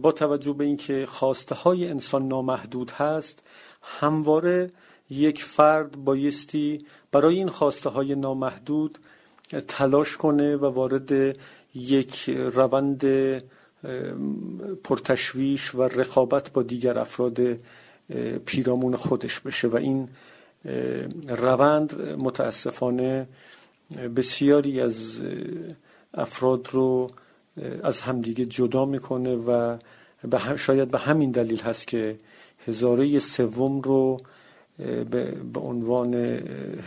با 0.02 0.12
توجه 0.12 0.54
به 0.54 0.66
اینکه 0.66 1.06
خواسته 1.06 1.56
های 1.56 1.88
انسان 1.88 2.28
نامحدود 2.28 2.92
هست 2.92 3.44
همواره 3.82 4.72
یک 5.10 5.44
فرد 5.44 5.98
بایستی 5.98 6.86
برای 7.12 7.36
این 7.36 7.50
خواسته 7.50 7.90
های 7.90 8.16
نامحدود 8.16 8.98
تلاش 9.68 10.18
کنه 10.18 10.56
و 10.56 10.66
وارد 10.66 11.38
یک 11.76 12.30
روند 12.30 13.04
پرتشویش 14.84 15.76
و 15.76 15.84
رقابت 15.84 16.54
با 16.54 16.64
دیگر 16.64 17.00
افراد 17.00 17.40
پیرامون 18.46 18.96
خودش 18.96 19.40
بشه 19.40 19.68
و 19.68 19.76
این 19.76 20.10
روند 21.28 22.02
متاسفانه 22.02 23.28
بسیاری 24.16 24.82
از 24.82 25.22
افراد 26.14 26.70
رو 26.72 27.08
از 27.84 28.02
همدیگه 28.02 28.46
جدا 28.46 28.86
می‌کنه 28.86 29.36
و 29.36 29.78
شاید 30.58 30.92
به 30.92 30.98
همین 30.98 31.32
دلیل 31.32 31.62
هست 31.62 31.88
که 31.88 32.18
هزاره 32.68 33.20
سوم 33.20 33.82
رو 33.82 34.18
به 35.54 35.60
عنوان 35.60 36.14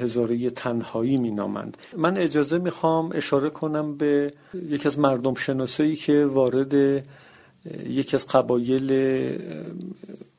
هزاره 0.01 0.51
تنهایی 0.51 1.17
مینامند. 1.17 1.77
من 1.97 2.19
اجازه 2.19 2.59
می‌خوام 2.59 3.11
اشاره 3.15 3.51
کنم 3.51 3.97
به 3.97 4.33
یکی 4.55 4.89
از 4.89 4.99
مردم 4.99 5.35
شناسایی 5.35 5.97
که 5.97 6.25
وارد 6.25 6.75
یکی 7.87 8.17
از 8.17 8.27
قبایل 8.27 8.87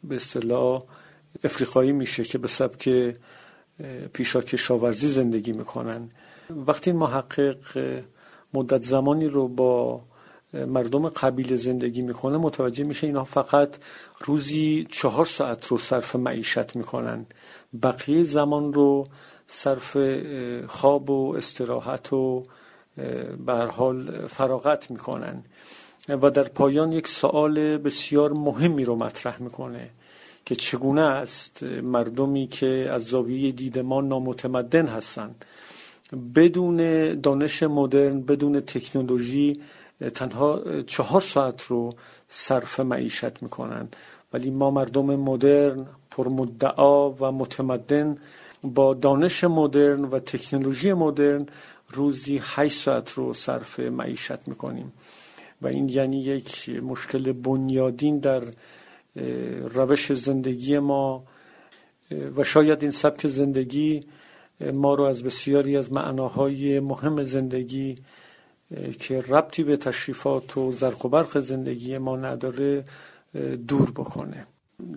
به 0.03 0.15
اصطلاح 0.15 0.83
افریقایی 1.43 1.91
میشه 1.91 2.23
که 2.23 2.37
به 2.37 2.47
سبک 2.47 3.15
پیشاک 4.13 4.55
شاورزی 4.55 5.07
زندگی 5.09 5.51
می‌کنن. 5.51 6.09
وقتی 6.49 6.91
محقق 6.91 7.57
مدت 8.55 8.83
زمانی 8.83 9.27
رو 9.27 9.47
با 9.47 10.01
مردم 10.53 11.09
قبیل 11.09 11.55
زندگی 11.55 12.01
می‌کنه 12.01 12.37
متوجه 12.37 12.83
میشه 12.83 13.07
اینا 13.07 13.23
فقط 13.23 13.75
روزی 14.25 14.87
چهار 14.91 15.25
ساعت 15.25 15.67
رو 15.67 15.77
صرف 15.77 16.15
معیشت 16.15 16.75
می‌کنن. 16.75 17.25
بقیه 17.83 18.23
زمان 18.23 18.73
رو 18.73 19.07
صرف 19.47 19.97
خواب 20.67 21.09
و 21.09 21.35
استراحت 21.35 22.13
و 22.13 22.43
به 23.45 23.53
حال 23.53 24.27
فراغت 24.27 24.91
می‌کنن. 24.91 25.43
و 26.09 26.29
در 26.29 26.43
پایان 26.43 26.91
یک 26.91 27.07
سوال 27.07 27.77
بسیار 27.77 28.33
مهمی 28.33 28.85
رو 28.85 28.95
مطرح 28.95 29.41
می‌کنه 29.41 29.89
که 30.45 30.55
چگونه 30.55 31.01
است 31.01 31.63
مردمی 31.63 32.47
که 32.47 32.89
از 32.91 33.03
زاویه 33.03 33.51
دید 33.51 33.79
ما 33.79 34.01
نامتمدن 34.01 34.87
هستند؟ 34.87 35.45
بدون 36.35 36.77
دانش 37.19 37.63
مدرن 37.63 38.21
بدون 38.21 38.59
تکنولوژی 38.59 39.59
تنها 40.15 40.81
چهار 40.81 41.21
ساعت 41.21 41.61
رو 41.61 41.93
صرف 42.29 42.79
معیشت 42.79 43.43
می‌کنن. 43.43 43.87
ولی 44.33 44.51
ما 44.51 44.71
مردم 44.71 45.15
مدرن 45.15 45.85
پرمدعا 46.11 47.09
و 47.09 47.31
متمدن 47.31 48.17
با 48.63 48.93
دانش 48.93 49.43
مدرن 49.43 50.05
و 50.05 50.19
تکنولوژی 50.19 50.93
مدرن 50.93 51.45
روزی 51.89 52.41
8 52.43 52.77
ساعت 52.77 53.11
رو 53.11 53.33
صرف 53.33 53.79
معیشت 53.79 54.47
می‌کنیم. 54.47 54.93
و 55.61 55.67
این 55.67 55.89
یعنی 55.89 56.21
یک 56.23 56.69
مشکل 56.69 57.31
بنیادین 57.31 58.19
در 58.19 58.43
روش 59.73 60.13
زندگی 60.13 60.79
ما 60.79 61.23
و 62.37 62.43
شاید 62.43 62.81
این 62.81 62.91
سبک 62.91 63.27
زندگی 63.27 64.01
ما 64.61 64.93
رو 64.93 65.03
از 65.03 65.23
بسیاری 65.23 65.77
از 65.77 65.93
معناهای 65.93 66.79
مهم 66.79 67.23
زندگی 67.23 67.95
که 68.99 69.21
ربطی 69.21 69.63
به 69.63 69.77
تشریفات 69.77 70.57
و 70.57 70.71
زرق 70.71 71.05
و 71.05 71.09
برق 71.09 71.39
زندگی 71.39 71.97
ما 71.97 72.15
نداره 72.15 72.85
دور 73.67 73.91
بکنه. 73.91 74.47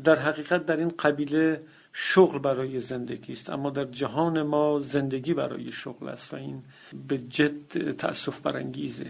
در 0.05 0.17
حقیقت 0.17 0.67
در 0.67 0.77
این 0.77 0.93
قبیله 0.99 1.61
شغل 1.93 2.39
برای 2.39 2.81
زندگی 2.81 3.33
است 3.33 3.51
اما 3.51 3.71
در 3.71 3.85
جهان 3.85 4.43
ما 4.43 4.81
زندگی 4.81 5.35
برای 5.35 5.73
شغل 5.73 6.09
است 6.09 6.35
و 6.35 6.37
این 6.37 6.63
به 7.09 7.19
جد 7.19 7.93
تأسف 7.93 8.41
برانگیزه. 8.41 9.07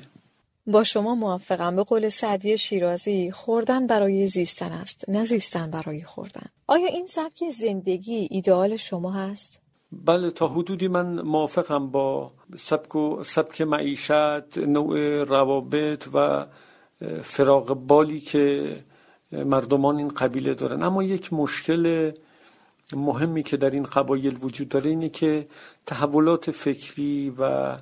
با 0.67 0.85
شما 0.85 1.15
موافقم. 1.15 1.77
به 1.77 1.83
قول 1.83 2.09
سعدی 2.09 2.59
شیرازی 2.59 3.31
خوردن 3.31 3.87
برای 3.87 4.27
زیستن 4.27 4.73
است 4.73 5.05
نه 5.09 5.25
زیستن 5.25 5.71
برای 5.71 6.03
خوردن. 6.03 6.47
آیا 6.67 6.87
این 6.87 7.07
سبک 7.07 7.51
زندگی 7.51 8.29
ایدئال 8.31 8.77
شما 8.77 9.13
هست؟ 9.13 9.59
بله 9.93 10.31
تا 10.31 10.49
حدودی 10.49 10.89
من 10.89 11.21
موافقم 11.21 11.87
با 11.91 12.31
سبک, 12.57 12.95
و 12.95 13.25
سبک 13.25 13.61
معیشت 13.61 14.59
نوع 14.59 15.25
روابط 15.25 16.09
و 16.15 16.47
فراغ 17.23 17.75
بالی 17.75 18.21
که 18.21 18.77
مردمان 19.33 19.97
این 19.97 20.09
قبیله 20.09 20.55
دارن. 20.55 20.83
اما 20.83 21.03
یک 21.03 21.33
مشکل 21.33 22.13
مهمی 22.97 23.43
که 23.43 23.57
در 23.57 23.71
این 23.71 23.83
قبایل 23.83 24.39
وجود 24.43 24.69
داره 24.69 24.91
اینه 24.91 25.09
که 25.09 25.47
تحولات 25.87 26.51
فکری 26.51 27.35
و 27.39 27.77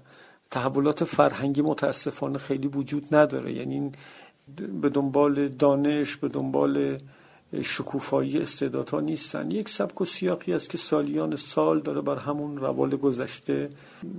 تحولات 0.51 1.05
فرهنگی 1.05 1.63
متاسفانه 1.63 2.39
خیلی 2.39 2.69
وجود 2.69 3.15
نداره. 3.15 3.53
یعنی 3.53 3.93
به 4.81 4.89
دنبال 4.89 5.49
دانش 5.49 6.17
به 6.17 6.29
دنبال 6.29 6.99
شکوفایی 7.63 8.39
استعدادها 8.39 9.01
نیستن. 9.01 9.51
یک 9.51 9.69
سبک 9.69 10.01
و 10.01 10.05
سیاقی 10.05 10.53
است 10.53 10.71
که 10.71 10.79
سالیان 10.79 11.37
سال 11.37 11.81
داره 11.81 12.01
بر 12.01 12.19
همون 12.19 12.59
روال 12.59 12.97
گذشته 12.97 13.69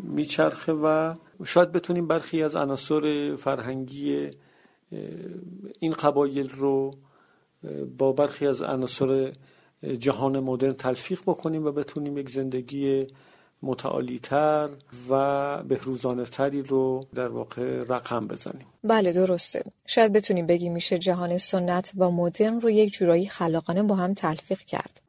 میچرخه 0.03 0.73
و 0.73 1.13
شاید 1.45 1.71
بتونیم 1.71 2.07
برخی 2.07 2.43
از 2.43 2.55
عناصر 2.55 3.35
فرهنگی 3.35 4.29
این 5.79 5.93
قبایل 5.93 6.49
رو 6.49 6.91
با 7.97 8.11
برخی 8.11 8.47
از 8.47 8.61
عناصر 8.61 9.31
جهان 9.99 10.39
مدرن 10.39 10.73
تلفیق 10.73 11.21
بکنیم 11.21 11.65
و 11.65 11.71
بتونیم 11.71 12.17
یک 12.17 12.29
زندگی 12.29 13.07
متعالیتر 13.61 14.69
و 15.09 15.63
بهروزانه 15.63 16.23
تری 16.23 16.61
رو 16.61 17.03
در 17.15 17.27
واقع 17.27 17.83
رقم 17.89 18.27
بزنیم. 18.27 18.65
بله 18.83 19.11
درسته. 19.11 19.63
شاید 19.87 20.13
بتونیم 20.13 20.45
بگیم 20.45 20.73
میشه 20.73 20.97
جهان 20.97 21.37
سنت 21.37 21.91
و 21.97 22.11
مدرن 22.11 22.61
رو 22.61 22.69
یک 22.69 22.93
جورایی 22.93 23.27
خلاقانه 23.27 23.83
با 23.83 23.95
هم 23.95 24.13
تلفیق 24.13 24.59
کرد. 24.59 25.01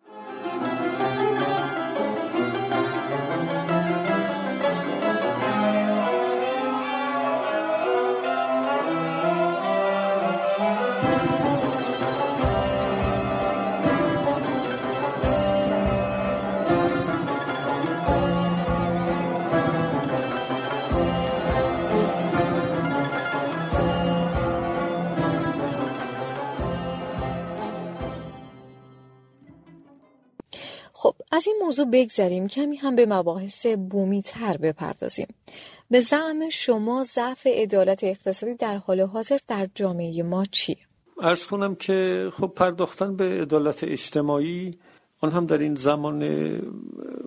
از 31.39 31.47
این 31.47 31.57
موضوع 31.63 31.87
بگذریم 31.93 32.49
کمی 32.49 32.77
هم 32.77 32.97
به 32.97 33.07
مباحث 33.07 33.67
بومی 33.67 34.23
تر 34.23 34.57
بپردازیم. 34.57 35.27
به 35.91 36.01
زعم 36.01 36.49
شما 36.49 37.05
ضعف 37.05 37.47
عدالت 37.47 38.05
اقتصادی 38.05 38.55
در 38.55 38.77
حال 38.77 39.01
حاضر 39.01 39.39
در 39.49 39.69
جامعه 39.75 40.23
ما 40.23 40.45
چیه؟ 40.45 40.77
ارز 41.23 41.47
کنم 41.47 41.75
که 41.75 42.31
خب 42.33 42.47
پرداختن 42.47 43.17
به 43.17 43.25
عدالت 43.25 43.85
اجتماعی 43.85 44.79
آن 45.21 45.31
هم 45.31 45.47
در 45.47 45.59
این 45.59 45.75
زمان 45.75 46.23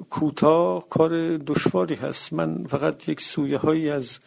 کوتاه 0.10 0.90
کار 0.90 1.38
دشواری 1.38 1.96
هست 1.96 2.34
من 2.34 2.64
فقط 2.64 3.10
یک 3.10 3.22
سویه 3.22 3.58
هایی 3.58 3.90
از 3.90 4.20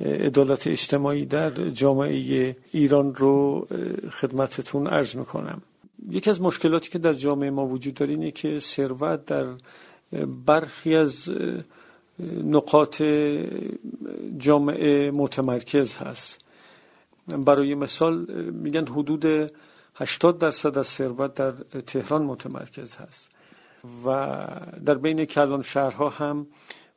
عدالت 0.00 0.66
اجتماعی 0.66 1.26
در 1.26 1.50
جامعه 1.50 2.56
ایران 2.70 3.14
رو 3.14 3.66
خدمتتون 4.10 4.86
عرض 4.86 5.16
می‌کنم 5.16 5.62
یکی 6.10 6.30
از 6.30 6.40
مشکلاتی 6.40 6.90
که 6.90 6.98
در 6.98 7.12
جامعه 7.12 7.50
ما 7.50 7.66
وجود 7.66 7.94
داره 7.94 8.10
اینه 8.10 8.30
که 8.30 8.58
ثروت 8.58 9.24
در 9.24 9.46
برخی 10.46 10.96
از 10.96 11.30
نقاط 12.44 13.02
جامعه 14.38 15.10
متمرکز 15.10 15.96
هست. 15.96 16.44
برای 17.28 17.74
مثال 17.74 18.24
میگن 18.50 18.86
حدود 18.86 19.52
80 19.94 20.38
درصد 20.38 20.78
از 20.78 20.86
ثروت 20.86 21.34
در 21.34 21.52
تهران 21.86 22.22
متمرکز 22.22 22.96
هست. 22.96 23.30
و 24.06 24.36
در 24.86 24.94
بین 24.94 25.24
کلان 25.24 25.62
شهرها 25.62 26.08
هم 26.08 26.46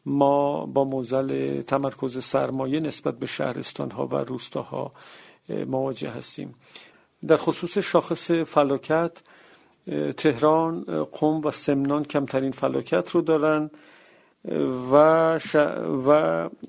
ما 0.05 0.65
با 0.65 0.83
موزل 0.83 1.61
تمرکز 1.61 2.23
سرمایه 2.23 2.79
نسبت 2.79 3.19
به 3.19 3.25
شهرستان 3.25 3.91
ها 3.91 4.07
و 4.07 4.15
روستاها 4.15 4.91
مواجه 5.49 6.09
هستیم. 6.09 6.55
در 7.27 7.37
خصوص 7.37 7.77
شاخص 7.77 8.31
فلاکت 8.31 9.11
تهران، 10.17 10.83
قم 11.11 11.41
و 11.45 11.51
سمنان 11.51 12.03
کمترین 12.03 12.51
فلاکت 12.51 13.09
رو 13.09 13.21
دارن 13.21 13.69
و, 14.91 15.39
ش... 15.39 15.55
و 16.05 16.09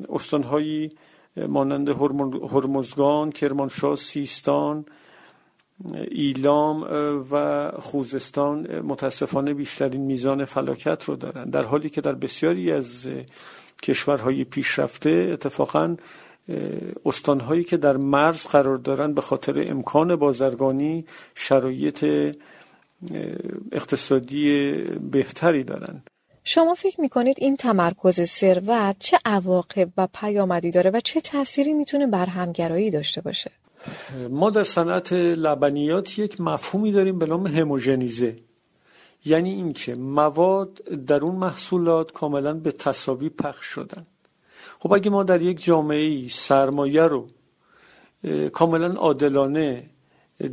استانهایی 0.08 0.88
مانند 1.48 1.88
هرمزگان، 2.52 3.32
کرمانشاه، 3.32 3.96
سیستان، 3.96 4.84
ایلام 6.10 6.82
و 7.30 7.70
خوزستان 7.78 8.80
متاسفانه 8.80 9.54
بیشترین 9.54 10.00
میزان 10.00 10.44
فلاکت 10.44 11.04
رو 11.04 11.16
دارن. 11.16 11.50
در 11.50 11.62
حالی 11.62 11.90
که 11.90 12.00
در 12.00 12.12
بسیاری 12.14 12.72
از 12.72 13.08
کشورهای 13.82 14.44
پیشرفته 14.44 15.30
اتفاقا 15.32 15.96
استانهایی 17.04 17.64
که 17.64 17.76
در 17.76 17.96
مرز 17.96 18.46
قرار 18.46 18.76
دارند 18.76 19.14
به 19.14 19.20
خاطر 19.20 19.64
امکان 19.70 20.16
بازرگانی 20.16 21.04
شرایط 21.35 22.04
اقتصادی 23.72 24.72
بهتری 25.11 25.64
دارند 25.64 26.11
شما 26.44 26.74
فکر 26.74 27.00
می‌کنید 27.00 27.37
این 27.40 27.56
تمرکز 27.56 28.20
ثروت 28.20 28.96
چه 28.98 29.18
عواقب 29.24 29.88
و 29.96 30.09
پیامدی 30.14 30.70
داره 30.70 30.90
و 30.90 31.00
چه 31.00 31.20
تأثیری 31.20 31.74
می‌تونه 31.74 32.06
بر 32.06 32.26
همگرایی 32.26 32.90
داشته 32.90 33.20
باشه؟ 33.20 33.50
ما 34.30 34.50
در 34.50 34.64
صنعت 34.64 35.12
لبنیات 35.12 36.18
یک 36.18 36.40
مفهومی 36.40 36.92
داریم 36.92 37.18
به 37.18 37.26
نام 37.26 37.46
هموژنیزه. 37.46 38.37
یعنی 39.24 39.50
اینکه 39.50 39.94
مواد 39.94 40.72
در 41.06 41.24
اون 41.24 41.35
محصولات 41.35 42.12
کاملا 42.12 42.54
به 42.54 42.72
تصاوی 42.72 43.28
پخش 43.28 43.64
شدن. 43.64 44.06
خب 44.87 44.92
اگه 44.92 45.11
ما 45.11 45.22
در 45.22 45.42
یک 45.42 45.64
جامعه 45.64 46.29
سرمایه 46.29 47.03
رو 47.03 47.27
کاملا 48.53 48.92
عادلانه 48.92 49.90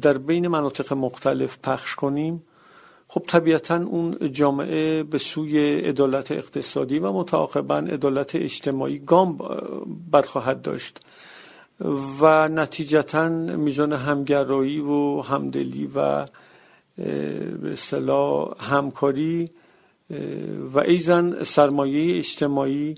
در 0.02 0.17
بین 0.17 0.48
مناطق 0.48 0.93
مختلف 0.93 1.58
پخش 1.63 1.96
کنیم 1.96 2.43
خب 3.08 3.24
طبیعتا 3.28 3.76
اون 3.76 4.32
جامعه 4.32 5.04
به 5.04 5.17
سوی 5.17 5.80
عدالت 5.80 6.32
اقتصادی 6.32 7.00
و 7.00 7.12
متعاقبا 7.12 7.76
عدالت 7.76 8.36
اجتماعی 8.36 9.00
گام 9.00 9.38
برخواهد 10.12 10.62
داشت 10.62 11.00
و 12.22 12.48
نتیجتا 12.48 13.30
میزان 13.30 13.93
همگرایی 13.93 14.80
و 14.80 15.22
همدلی 15.22 15.89
و 15.96 16.26
به 17.62 17.76
همکاری 18.60 19.46
و 20.74 20.80
ایزن 20.80 21.43
سرمایه 21.43 22.17
اجتماعی 22.17 22.96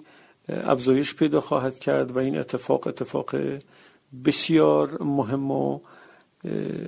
افزایش 0.50 1.16
پیدا 1.16 1.42
خواهد 1.42 1.80
کرد 1.80 2.12
و 2.12 2.20
این 2.20 2.38
اتفاق 2.38 2.88
اتفاق 2.88 3.36
بسیار 4.26 5.04
مهم 5.04 5.52
و 5.52 5.80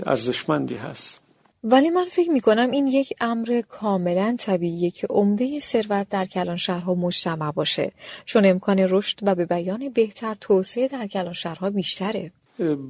ارزشمندی 0.05 0.75
هست. 0.75 1.21
ولی 1.63 1.89
من 1.89 2.05
فکر 2.11 2.31
می 2.31 2.41
کنم 2.41 2.71
این 2.71 2.87
یک 2.87 3.13
امر 3.21 3.61
کاملا 3.69 4.35
طبیعیه 4.39 4.91
که 4.91 5.07
عمده 5.09 5.59
ثروت 5.59 6.09
در 6.09 6.25
کلان 6.25 6.57
شهرها 6.57 6.95
مجتمع 6.95 7.51
باشه. 7.51 7.91
چون 8.25 8.45
امکان 8.45 8.79
رشد 8.79 9.19
و 9.21 9.35
به 9.35 9.45
بیان 9.45 9.89
بهتر 9.89 10.35
توسعه 10.35 10.87
در 10.87 11.07
کلان 11.07 11.33
شهرها 11.33 11.69
بیشتره. 11.69 12.31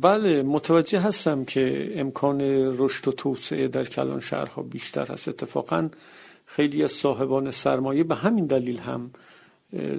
بله 0.01 0.43
متوجه 0.43 0.99
هستم 0.99 1.45
که 1.45 1.91
امکان 1.95 2.41
رشد 2.77 3.07
و 3.07 3.11
توسعه 3.11 3.67
در 3.67 3.85
کلان 3.85 4.19
شهرها 4.19 4.61
بیشتر 4.61 5.07
هست. 5.11 5.27
اتفاقا 5.27 5.89
خیلی 6.45 6.83
از 6.83 6.91
صاحبان 6.91 7.51
سرمایه 7.51 8.03
به 8.03 8.15
همین 8.15 8.45
دلیل 8.45 8.79
هم 8.79 9.11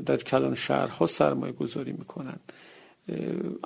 در 0.07 0.17
کلان 0.17 0.55
شهرها 0.55 1.07
سرمایه 1.07 1.53
گذاری 1.53 1.93
می‌کنن. 1.93 2.39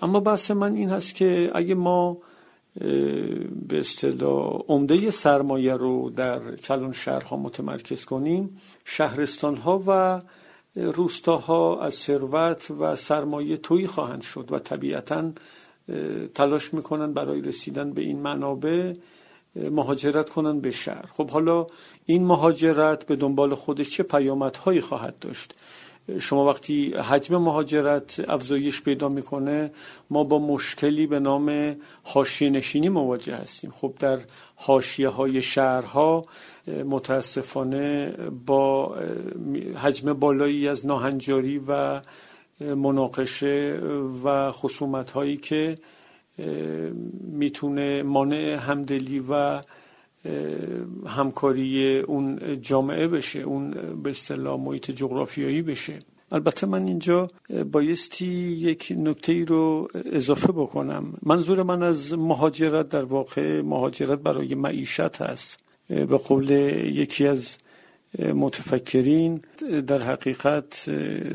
اما 0.02 0.20
بحث 0.20 0.50
من 0.50 0.74
این 0.74 0.90
هست 0.90 1.14
که 1.14 1.50
اگه 1.54 1.74
ما 1.74 2.18
به 3.68 3.80
اصطلاح 3.80 4.62
عمده 4.68 5.10
سرمایه 5.10 5.74
رو 5.74 6.10
در 6.10 6.56
کلان 6.56 6.92
شهرها 6.92 7.36
متمرکز 7.36 8.04
کنیم 8.04 8.60
شهرستان 8.84 9.56
ها 9.56 9.82
و 9.86 10.20
روستاها 10.76 11.80
از 11.80 11.94
ثروت 11.94 12.70
و 12.70 12.96
سرمایه 12.96 13.56
تویی 13.56 13.86
خواهند 13.86 14.22
شد 14.22 14.48
و 14.52 14.58
طبیعتا 14.58 15.32
تلاش 16.34 16.74
می‌کنن 16.74 17.12
برای 17.12 17.40
رسیدن 17.40 17.92
به 17.92 18.00
این 18.00 18.18
منابع 18.18 18.92
مهاجرت 19.56 20.30
کنن 20.30 20.60
به 20.60 20.70
شهر. 20.70 21.06
خب 21.12 21.30
حالا 21.30 21.66
این 22.06 22.24
مهاجرت 22.24 23.06
به 23.06 23.16
دنبال 23.16 23.54
خودش 23.54 23.90
چه 23.90 24.02
پیامدهایی 24.02 24.80
خواهد 24.80 25.18
داشت؟ 25.18 25.54
شما 26.20 26.46
وقتی 26.46 26.94
حجم 26.94 27.36
مهاجرت 27.36 28.24
افزایش 28.28 28.82
پیدا 28.82 29.08
می‌کنه 29.08 29.70
ما 30.10 30.24
با 30.24 30.38
مشکلی 30.38 31.06
به 31.06 31.20
نام 31.20 31.76
حاشیه 32.02 32.50
نشینی 32.50 32.88
مواجه 32.88 33.36
هستیم. 33.36 33.70
خب 33.70 33.94
در 33.98 34.18
حاشیه 34.56 35.08
های 35.08 35.42
شهرها 35.42 36.22
متاسفانه 36.66 38.14
با 38.46 38.96
حجم 39.82 40.12
بالایی 40.12 40.68
از 40.68 40.86
ناهنجاری 40.86 41.60
و 41.68 42.00
مناقشه 42.60 43.80
و 44.24 44.52
خصومت 44.52 45.10
هایی 45.10 45.36
که 45.36 45.74
می‌تونه 47.20 48.02
مانع 48.02 48.36
همدلی 48.36 49.24
و 49.30 49.60
همکاری 51.06 51.98
اون 51.98 52.60
جامعه 52.62 53.08
بشه 53.08 53.40
اون 53.40 53.70
به 54.02 54.10
اصطلاح 54.10 54.60
محیط 54.60 54.90
جغرافیایی 54.90 55.62
بشه. 55.62 55.98
البته 56.32 56.66
من 56.66 56.86
اینجا 56.86 57.26
بایستی 57.72 58.26
یک 58.52 58.92
نکته 58.96 59.32
ای 59.32 59.44
رو 59.44 59.88
اضافه 60.12 60.52
بکنم. 60.52 61.14
منظور 61.22 61.62
من 61.62 61.82
از 61.82 62.12
مهاجرت 62.12 62.88
در 62.88 63.04
واقع 63.04 63.60
مهاجرت 63.60 64.18
برای 64.18 64.54
معیشت 64.54 65.22
هست. 65.22 65.64
به 65.88 66.16
قول 66.16 66.50
یکی 66.50 67.26
از 67.26 67.58
متفکرین 68.34 69.42
در 69.86 70.02
حقیقت 70.02 70.90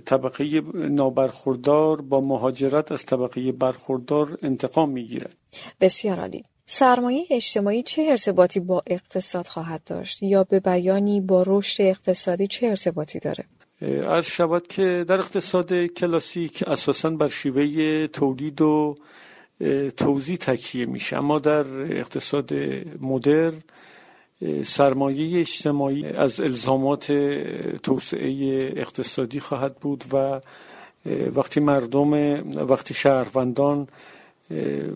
طبقه 0.05 0.61
نابرخوردار 0.73 2.01
با 2.01 2.21
مهاجرت 2.21 2.91
از 2.91 3.05
طبقه 3.05 3.51
برخوردار 3.51 4.38
انتقام 4.43 4.89
می‌گیرد. 4.89 5.35
بسیار 5.81 6.19
عالی. 6.19 6.43
سرمایه 6.70 7.26
اجتماعی 7.30 7.84
چه 7.84 8.01
ارتباطی 8.09 8.59
با 8.59 8.84
اقتصاد 8.88 9.47
خواهد 9.47 9.82
داشت 9.86 10.24
یا 10.24 10.43
به 10.43 10.59
بیانی 10.59 11.22
با 11.22 11.43
رشد 11.47 11.82
اقتصادی 11.82 12.47
چه 12.47 12.68
ارتباطی 12.68 13.20
داره؟ 13.20 13.43
عرض 13.82 14.26
شود 14.26 14.68
که 14.68 15.05
در 15.07 15.20
اقتصاد 15.20 15.86
کلاسیک 15.86 16.63
اساسا 16.68 17.09
بر 17.09 17.28
شیوه 17.28 18.07
تولید 18.07 18.61
و 18.61 18.95
توزیع 19.97 20.38
تکیه 20.38 20.86
میشه 20.86 21.18
اما 21.18 21.39
در 21.39 21.65
اقتصاد 21.99 22.53
مدرن 23.01 23.53
سرمایه 24.63 25.39
اجتماعی 25.39 26.05
از 26.05 26.41
الزامات 26.41 27.11
توسعه 27.84 28.74
اقتصادی 28.76 29.39
خواهد 29.39 29.76
بود 29.76 30.03
و 30.13 30.41
وقتی 31.36 31.59
مردم 31.59 32.13
وقتی 32.70 32.93
شهروندان 32.93 33.88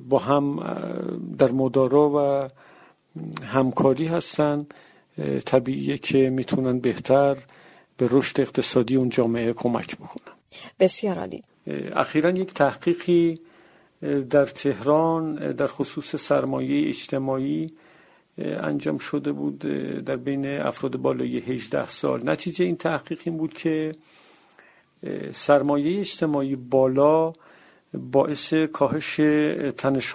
با 0.10 0.20
هم 0.20 0.56
در 1.38 1.52
مدارا 1.52 2.10
و 2.10 2.48
همکاری 3.46 4.08
هستن. 4.08 4.66
طبیعیه 5.46 5.98
که 5.98 6.30
می‌تونن 6.30 6.80
بهتر 6.80 7.38
به 7.98 8.08
رشد 8.12 8.42
اقتصادی 8.42 8.96
اون 8.96 9.10
جامعه 9.10 9.54
کمک 9.54 9.96
بکنن. 9.96 10.34
بسیار 10.80 11.20
عالی. 11.20 11.44
اخیرا 11.96 12.30
یک 12.30 12.54
تحقیقی 12.54 13.40
در 14.30 14.46
تهران 14.46 15.52
در 15.52 15.68
خصوص 15.68 16.16
سرمایه 16.16 16.90
اجتماعی 16.90 17.68
انجام 18.38 18.98
شده 18.98 19.32
بود 19.32 19.60
در 20.06 20.16
بین 20.16 20.46
افراد 20.46 20.98
بالای 20.98 21.38
18 21.38 21.90
سال. 21.90 22.30
نتیجه 22.30 22.66
این 22.66 22.76
تحقیق 22.76 23.22
این 23.26 23.38
بود 23.38 23.54
که 23.54 23.92
سرمایه 25.32 26.00
اجتماعی 26.00 26.56
بالا 26.56 27.34
باعث 27.94 28.54
کاهش 28.54 29.16
تنش 29.78 30.14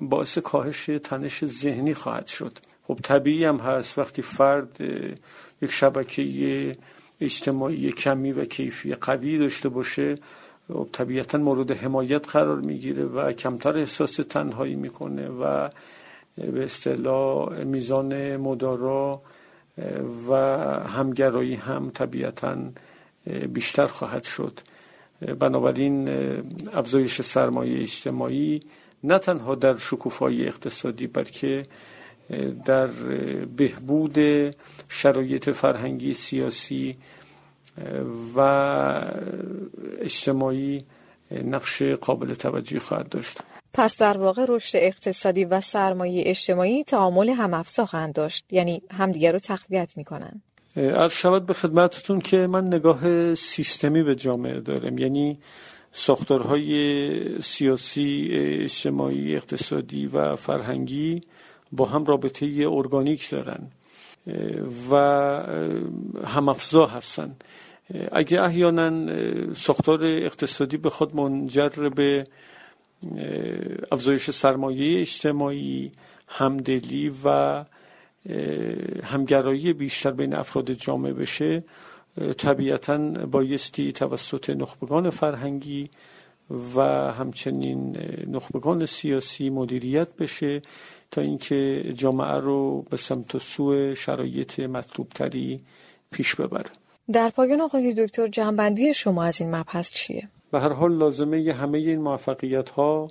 باعث 0.00 0.38
کاهش 0.38 0.90
تنش 1.04 1.44
ذهنی 1.44 1.94
خواهد 1.94 2.26
شد. 2.26 2.58
خب 2.86 2.98
طبیعی 3.02 3.44
هم 3.44 3.56
هست 3.56 3.98
وقتی 3.98 4.22
فرد 4.22 4.80
یک 5.62 5.72
شبکه 5.72 6.72
اجتماعی 7.20 7.92
کمی 7.92 8.32
و 8.32 8.44
کیفی 8.44 8.94
قوی 8.94 9.38
داشته 9.38 9.68
باشه 9.68 10.14
خب 10.68 10.88
طبیعتا 10.92 11.38
مورد 11.38 11.70
حمایت 11.70 12.28
قرار 12.28 12.60
می‌گیره 12.60 13.04
و 13.04 13.32
کمتر 13.32 13.78
احساس 13.78 14.16
تنهایی 14.16 14.74
می‌کنه 14.74 15.28
و 15.28 15.68
به 16.36 16.64
اصطلاح 16.64 17.64
میزان 17.64 18.36
مدارا 18.36 19.22
و 20.28 20.34
همگرایی 20.88 21.54
هم 21.54 21.90
طبیعتا 21.90 22.56
بیشتر 23.52 23.86
خواهد 23.86 24.24
شد. 24.24 24.60
بنابراین 25.40 26.08
افزایش 26.72 27.22
سرمایه 27.22 27.82
اجتماعی 27.82 28.60
نه 29.04 29.18
تنها 29.18 29.54
در 29.54 29.76
شکوفایی 29.76 30.46
اقتصادی 30.46 31.06
بلکه 31.06 31.62
در 32.64 32.86
بهبود 33.56 34.18
شرایط 34.88 35.50
فرهنگی 35.50 36.14
سیاسی 36.14 36.96
و 38.36 38.40
اجتماعی 40.00 40.84
نقش 41.30 41.82
قابل 41.82 42.34
توجهی 42.34 42.78
خواهد 42.78 43.08
داشت. 43.08 43.38
پس 43.72 43.98
در 43.98 44.18
واقع 44.18 44.46
رشد 44.48 44.78
اقتصادی 44.78 45.44
و 45.44 45.60
سرمایه 45.60 46.22
اجتماعی 46.26 46.84
تعامل 46.84 47.28
هم 47.28 47.62
خواهند 47.62 48.14
داشت 48.14 48.44
یعنی 48.50 48.82
همدیگر 48.90 49.32
رو 49.32 49.38
تقویت 49.38 49.96
می‌کنن 49.96 50.42
عرض 50.76 51.12
شود 51.12 51.46
به 51.46 51.54
خدمتتون 51.54 52.20
که 52.20 52.46
من 52.46 52.66
نگاه 52.66 53.34
سیستمی 53.34 54.02
به 54.02 54.14
جامعه 54.14 54.60
دارم. 54.60 54.98
یعنی 54.98 55.38
ساختارهای 55.92 57.42
سیاسی 57.42 58.28
اجتماعی 58.32 59.36
اقتصادی 59.36 60.06
و 60.06 60.36
فرهنگی 60.36 61.20
با 61.72 61.84
هم 61.84 62.04
رابطه 62.04 62.46
ارگانیک 62.70 63.30
دارن 63.30 63.66
و 64.90 64.94
همافزا 66.26 66.86
هستن. 66.86 67.36
اگه 68.12 68.42
احیانا 68.42 68.90
ساختار 69.54 70.04
اقتصادی 70.04 70.76
به 70.76 70.90
خود 70.90 71.16
منجر 71.16 71.88
به 71.88 72.24
افزایش 73.92 74.30
سرمایه 74.30 75.00
اجتماعی 75.00 75.92
همدلی 76.28 77.12
و 77.24 77.64
همگرایی 79.02 79.72
بیشتر 79.72 80.10
بین 80.10 80.34
افراد 80.34 80.72
جامعه 80.72 81.12
بشه 81.12 81.64
طبیعتا 82.38 82.98
بایستی 83.26 83.92
توسط 83.92 84.50
نخبگان 84.50 85.10
فرهنگی 85.10 85.90
و 86.76 86.80
همچنین 87.12 87.96
نخبگان 88.26 88.86
سیاسی 88.86 89.50
مدیریت 89.50 90.16
بشه 90.16 90.62
تا 91.10 91.20
اینکه 91.20 91.92
جامعه 91.96 92.40
رو 92.40 92.82
به 92.90 92.96
سمت 92.96 93.34
و 93.34 93.38
سوی 93.38 93.96
شرایط 93.96 94.60
مطلوب 94.60 95.08
تری 95.08 95.60
پیش 96.10 96.34
ببره 96.34 96.70
در 97.12 97.28
پایان 97.28 97.60
آقای 97.60 97.94
دکتر 98.06 98.28
جنبندی 98.28 98.94
شما 98.94 99.24
از 99.24 99.40
این 99.40 99.54
مبحث 99.54 99.90
چیه؟ 99.90 100.28
به 100.50 100.60
هر 100.60 100.72
حال 100.72 100.96
لازمه 100.96 101.52
همه 101.52 101.78
این 101.78 102.00
موفقیت 102.00 102.70
ها 102.70 103.08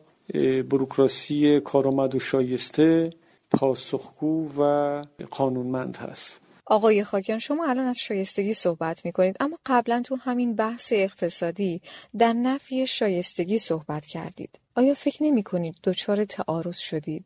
بروکراسی 0.70 1.60
کارآمد 1.60 2.16
و 2.16 2.20
شایسته 2.20 3.10
پاسخگو 3.54 4.62
و 4.62 5.04
قانونمند 5.32 5.98
هست. 5.98 6.40
آقای 6.66 7.04
خاکیان 7.04 7.40
شما 7.40 7.66
الان 7.66 7.86
از 7.86 8.00
شایستگی 8.00 8.54
صحبت 8.54 9.06
می 9.06 9.12
کنید 9.12 9.38
اما 9.40 9.58
قبلا 9.66 10.02
تو 10.06 10.16
همین 10.16 10.56
بحث 10.56 10.94
اقتصادی 10.96 11.82
در 12.18 12.34
نفی 12.34 12.88
شایستگی 12.88 13.58
صحبت 13.58 14.06
کردید. 14.06 14.60
آیا 14.76 14.94
فکر 14.94 15.24
نمی 15.24 15.44
کنید 15.44 15.76
دچار 15.84 16.24
تعارض 16.24 16.78
شدید؟ 16.78 17.26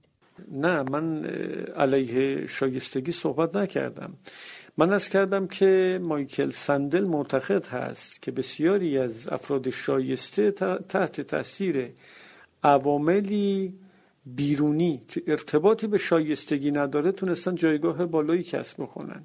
نه 0.52 0.84
من 0.84 1.26
علیه 1.76 2.48
شایستگی 2.48 3.12
صحبت 3.12 3.56
نکردم. 3.56 4.14
من 4.78 4.94
از 4.94 5.10
کردم 5.10 5.48
که 5.48 6.00
مایکل 6.02 6.52
سندل 6.52 7.08
معتقد 7.08 7.68
هست 7.68 8.22
که 8.22 8.32
بسیاری 8.32 8.98
از 8.98 9.28
افراد 9.28 9.70
شایسته 9.70 10.52
تحت 10.90 11.22
تاثیر 11.22 11.92
عواملی 12.64 13.74
بیرونی 14.36 15.02
که 15.08 15.24
ارتباطی 15.28 15.88
به 15.88 15.98
شایستگی 15.98 16.72
نداره 16.72 17.12
تونستن 17.12 17.56
جایگاه 17.56 18.06
بالایی 18.06 18.44
کسب 18.44 18.84
بکنن. 18.84 19.24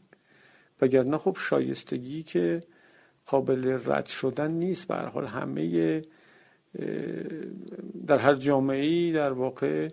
وگرنه 0.81 1.19
خب 1.19 1.37
شایستگی 1.39 2.23
که 2.23 2.61
قابل 3.27 3.79
رد 3.87 4.07
شدن 4.07 4.51
نیست. 4.51 4.89
به 4.89 4.95
حال 4.95 5.27
همه 5.27 6.03
در 8.07 8.19
هر 8.19 8.35
جامعه 8.35 8.85
ای 8.85 9.13
در 9.13 9.33
واقع 9.33 9.89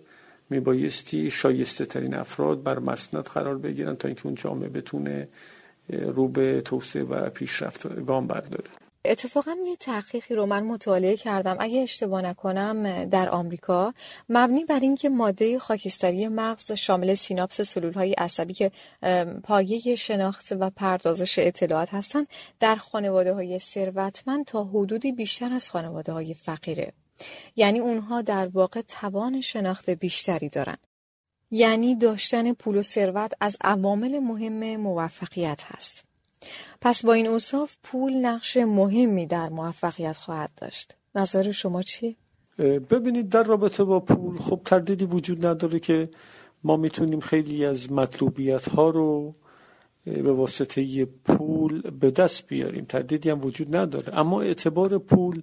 میبایستی 0.50 1.30
شایسته 1.30 1.84
ترین 1.84 2.14
افراد 2.14 2.62
بر 2.62 2.78
مسند 2.78 3.24
قرار 3.24 3.58
بگیرن 3.58 3.94
تا 3.94 4.08
اینکه 4.08 4.26
اون 4.26 4.34
جامعه 4.34 4.68
بتونه 4.68 5.28
رو 5.88 6.28
به 6.28 6.60
توسعه 6.60 7.02
و 7.02 7.30
پیشرفت 7.30 8.04
گام 8.04 8.26
برداره. 8.26 8.70
اتفاقا 9.04 9.56
یه 9.66 9.76
تحقیقی 9.76 10.34
رو 10.34 10.46
من 10.46 10.62
مطالعه 10.62 11.16
کردم. 11.16 11.56
اگه 11.60 11.80
اشتباه 11.80 12.22
نکنم 12.22 13.04
در 13.04 13.28
آمریکا. 13.28 13.94
مبنی 14.28 14.64
بر 14.64 14.80
اینکه 14.80 15.08
ماده 15.08 15.58
خاکستری 15.58 16.28
مغز 16.28 16.72
شامل 16.72 17.14
سیناپس 17.14 17.60
سلول 17.60 17.92
های 17.92 18.12
عصبی 18.12 18.54
که 18.54 18.70
پایه 19.44 19.94
شناخت 19.94 20.52
و 20.60 20.70
پردازش 20.70 21.38
اطلاعات 21.38 21.94
هستند 21.94 22.26
در 22.60 22.76
خانواده 22.76 23.34
های 23.34 23.58
ثروتمند 23.58 24.44
تا 24.44 24.64
حدودی 24.64 25.12
بیشتر 25.12 25.52
از 25.52 25.70
خانواده 25.70 26.12
های 26.12 26.34
فقیره. 26.34 26.92
یعنی 27.56 27.78
اونها 27.78 28.22
در 28.22 28.48
واقع 28.48 28.80
توان 28.80 29.40
شناخت 29.40 29.90
بیشتری 29.90 30.48
دارن. 30.48 30.76
یعنی 31.50 31.94
داشتن 31.94 32.52
پول 32.52 32.76
و 32.76 32.82
ثروت 32.82 33.32
از 33.40 33.56
عوامل 33.60 34.18
مهم 34.18 34.76
موفقیت 34.76 35.62
هست. 35.64 36.09
پس 36.80 37.04
با 37.04 37.12
این 37.12 37.26
اوصاف 37.26 37.76
پول 37.82 38.12
نقش 38.12 38.56
مهمی 38.56 39.26
در 39.26 39.48
موفقیت 39.48 40.16
خواهد 40.16 40.50
داشت. 40.56 40.96
نظر 41.14 41.50
شما 41.52 41.82
چیه؟ 41.82 42.16
ببینید 42.90 43.28
در 43.28 43.42
رابطه 43.42 43.84
با 43.84 44.00
پول 44.00 44.38
خب 44.38 44.60
تردیدی 44.64 45.04
وجود 45.04 45.46
نداره 45.46 45.80
که 45.80 46.08
ما 46.64 46.76
می‌تونیم 46.76 47.20
خیلی 47.20 47.64
از 47.64 47.92
مطلوبیت 47.92 48.68
ها 48.68 48.90
رو 48.90 49.32
به 50.04 50.32
واسطه 50.32 51.04
پول 51.04 51.90
به 51.90 52.10
دست 52.10 52.46
بیاریم. 52.46 52.84
تردیدی 52.84 53.30
هم 53.30 53.40
وجود 53.44 53.76
نداره. 53.76 54.18
اما 54.18 54.42
اعتبار 54.42 54.98
پول 54.98 55.42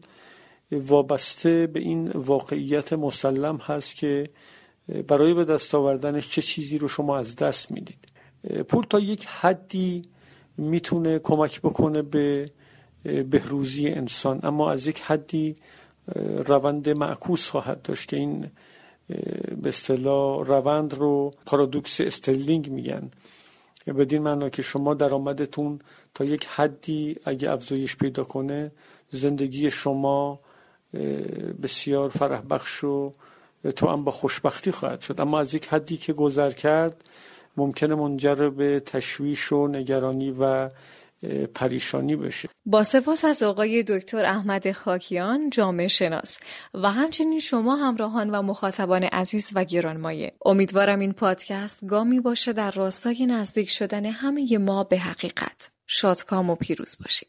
وابسته 0.71 1.67
به 1.67 1.79
این 1.79 2.09
واقعیت 2.09 2.93
مسلم 2.93 3.57
هست 3.57 3.95
که 3.95 4.29
برای 5.07 5.33
به 5.33 5.45
دست 5.45 5.75
آوردنش 5.75 6.29
چه 6.29 6.41
چیزی 6.41 6.77
رو 6.77 6.87
شما 6.87 7.17
از 7.17 7.35
دست 7.35 7.71
می‌دید. 7.71 8.07
پول 8.67 8.85
تا 8.89 8.99
یک 8.99 9.25
حدی 9.25 10.01
می‌تونه 10.57 11.19
کمک 11.19 11.61
بکنه 11.61 12.01
به 12.01 12.49
بهروزی 13.03 13.87
انسان. 13.87 14.39
اما 14.43 14.71
از 14.71 14.87
یک 14.87 15.01
حدی 15.01 15.55
روند 16.45 16.89
معکوس 16.89 17.49
خواهد 17.49 17.81
داشت 17.81 18.09
که 18.09 18.17
این 18.17 18.51
به 19.61 19.69
اصطلاح 19.69 20.45
روند 20.45 20.93
رو 20.93 21.33
پارادوکس 21.45 22.01
استرلینگ 22.01 22.71
میگن. 22.71 23.11
بدین 23.87 24.21
معنا 24.21 24.49
که 24.49 24.61
شما 24.61 24.93
درآمدتون 24.93 25.79
تا 26.13 26.23
یک 26.25 26.45
حدی 26.45 27.15
اگه 27.25 27.51
افزایش 27.51 27.95
پیدا 27.95 28.23
کنه 28.23 28.71
زندگی 29.11 29.71
شما 29.71 30.39
بسیار 31.63 32.09
فرح 32.09 32.41
بخش 32.41 32.83
و 32.83 33.13
تو 33.75 33.87
هم 33.87 34.03
با 34.03 34.11
خوشبختی 34.11 34.71
خواهد 34.71 35.01
شد. 35.01 35.21
اما 35.21 35.39
از 35.39 35.53
یک 35.53 35.67
حدی 35.67 35.97
که 35.97 36.13
گذر 36.13 36.51
کرد 36.51 37.03
ممکنه 37.57 37.95
منجر 37.95 38.49
به 38.49 38.79
تشویش 38.79 39.51
و 39.51 39.67
نگرانی 39.67 40.31
و 40.39 40.69
پریشانی 41.55 42.15
بشه. 42.15 42.49
با 42.65 42.83
سپاس 42.83 43.25
از 43.25 43.43
آقای 43.43 43.83
دکتر 43.83 44.25
احمد 44.25 44.71
خاکیان 44.71 45.49
جامعه 45.49 45.87
شناس. 45.87 46.37
و 46.73 46.91
همچنین 46.91 47.39
شما 47.39 47.75
همراهان 47.75 48.29
و 48.29 48.41
مخاطبان 48.41 49.03
عزیز 49.03 49.49
و 49.53 49.63
گرانمایه. 49.63 50.33
امیدوارم 50.45 50.99
این 50.99 51.13
پادکست 51.13 51.85
گامی 51.85 52.19
باشه 52.19 52.53
در 52.53 52.71
راستای 52.71 53.25
نزدیک 53.25 53.69
شدن 53.69 54.05
همه 54.05 54.57
ما 54.57 54.83
به 54.83 54.97
حقیقت. 54.97 55.69
شادکام 55.87 56.49
و 56.49 56.55
پیروز 56.55 56.97
باشید. 57.03 57.27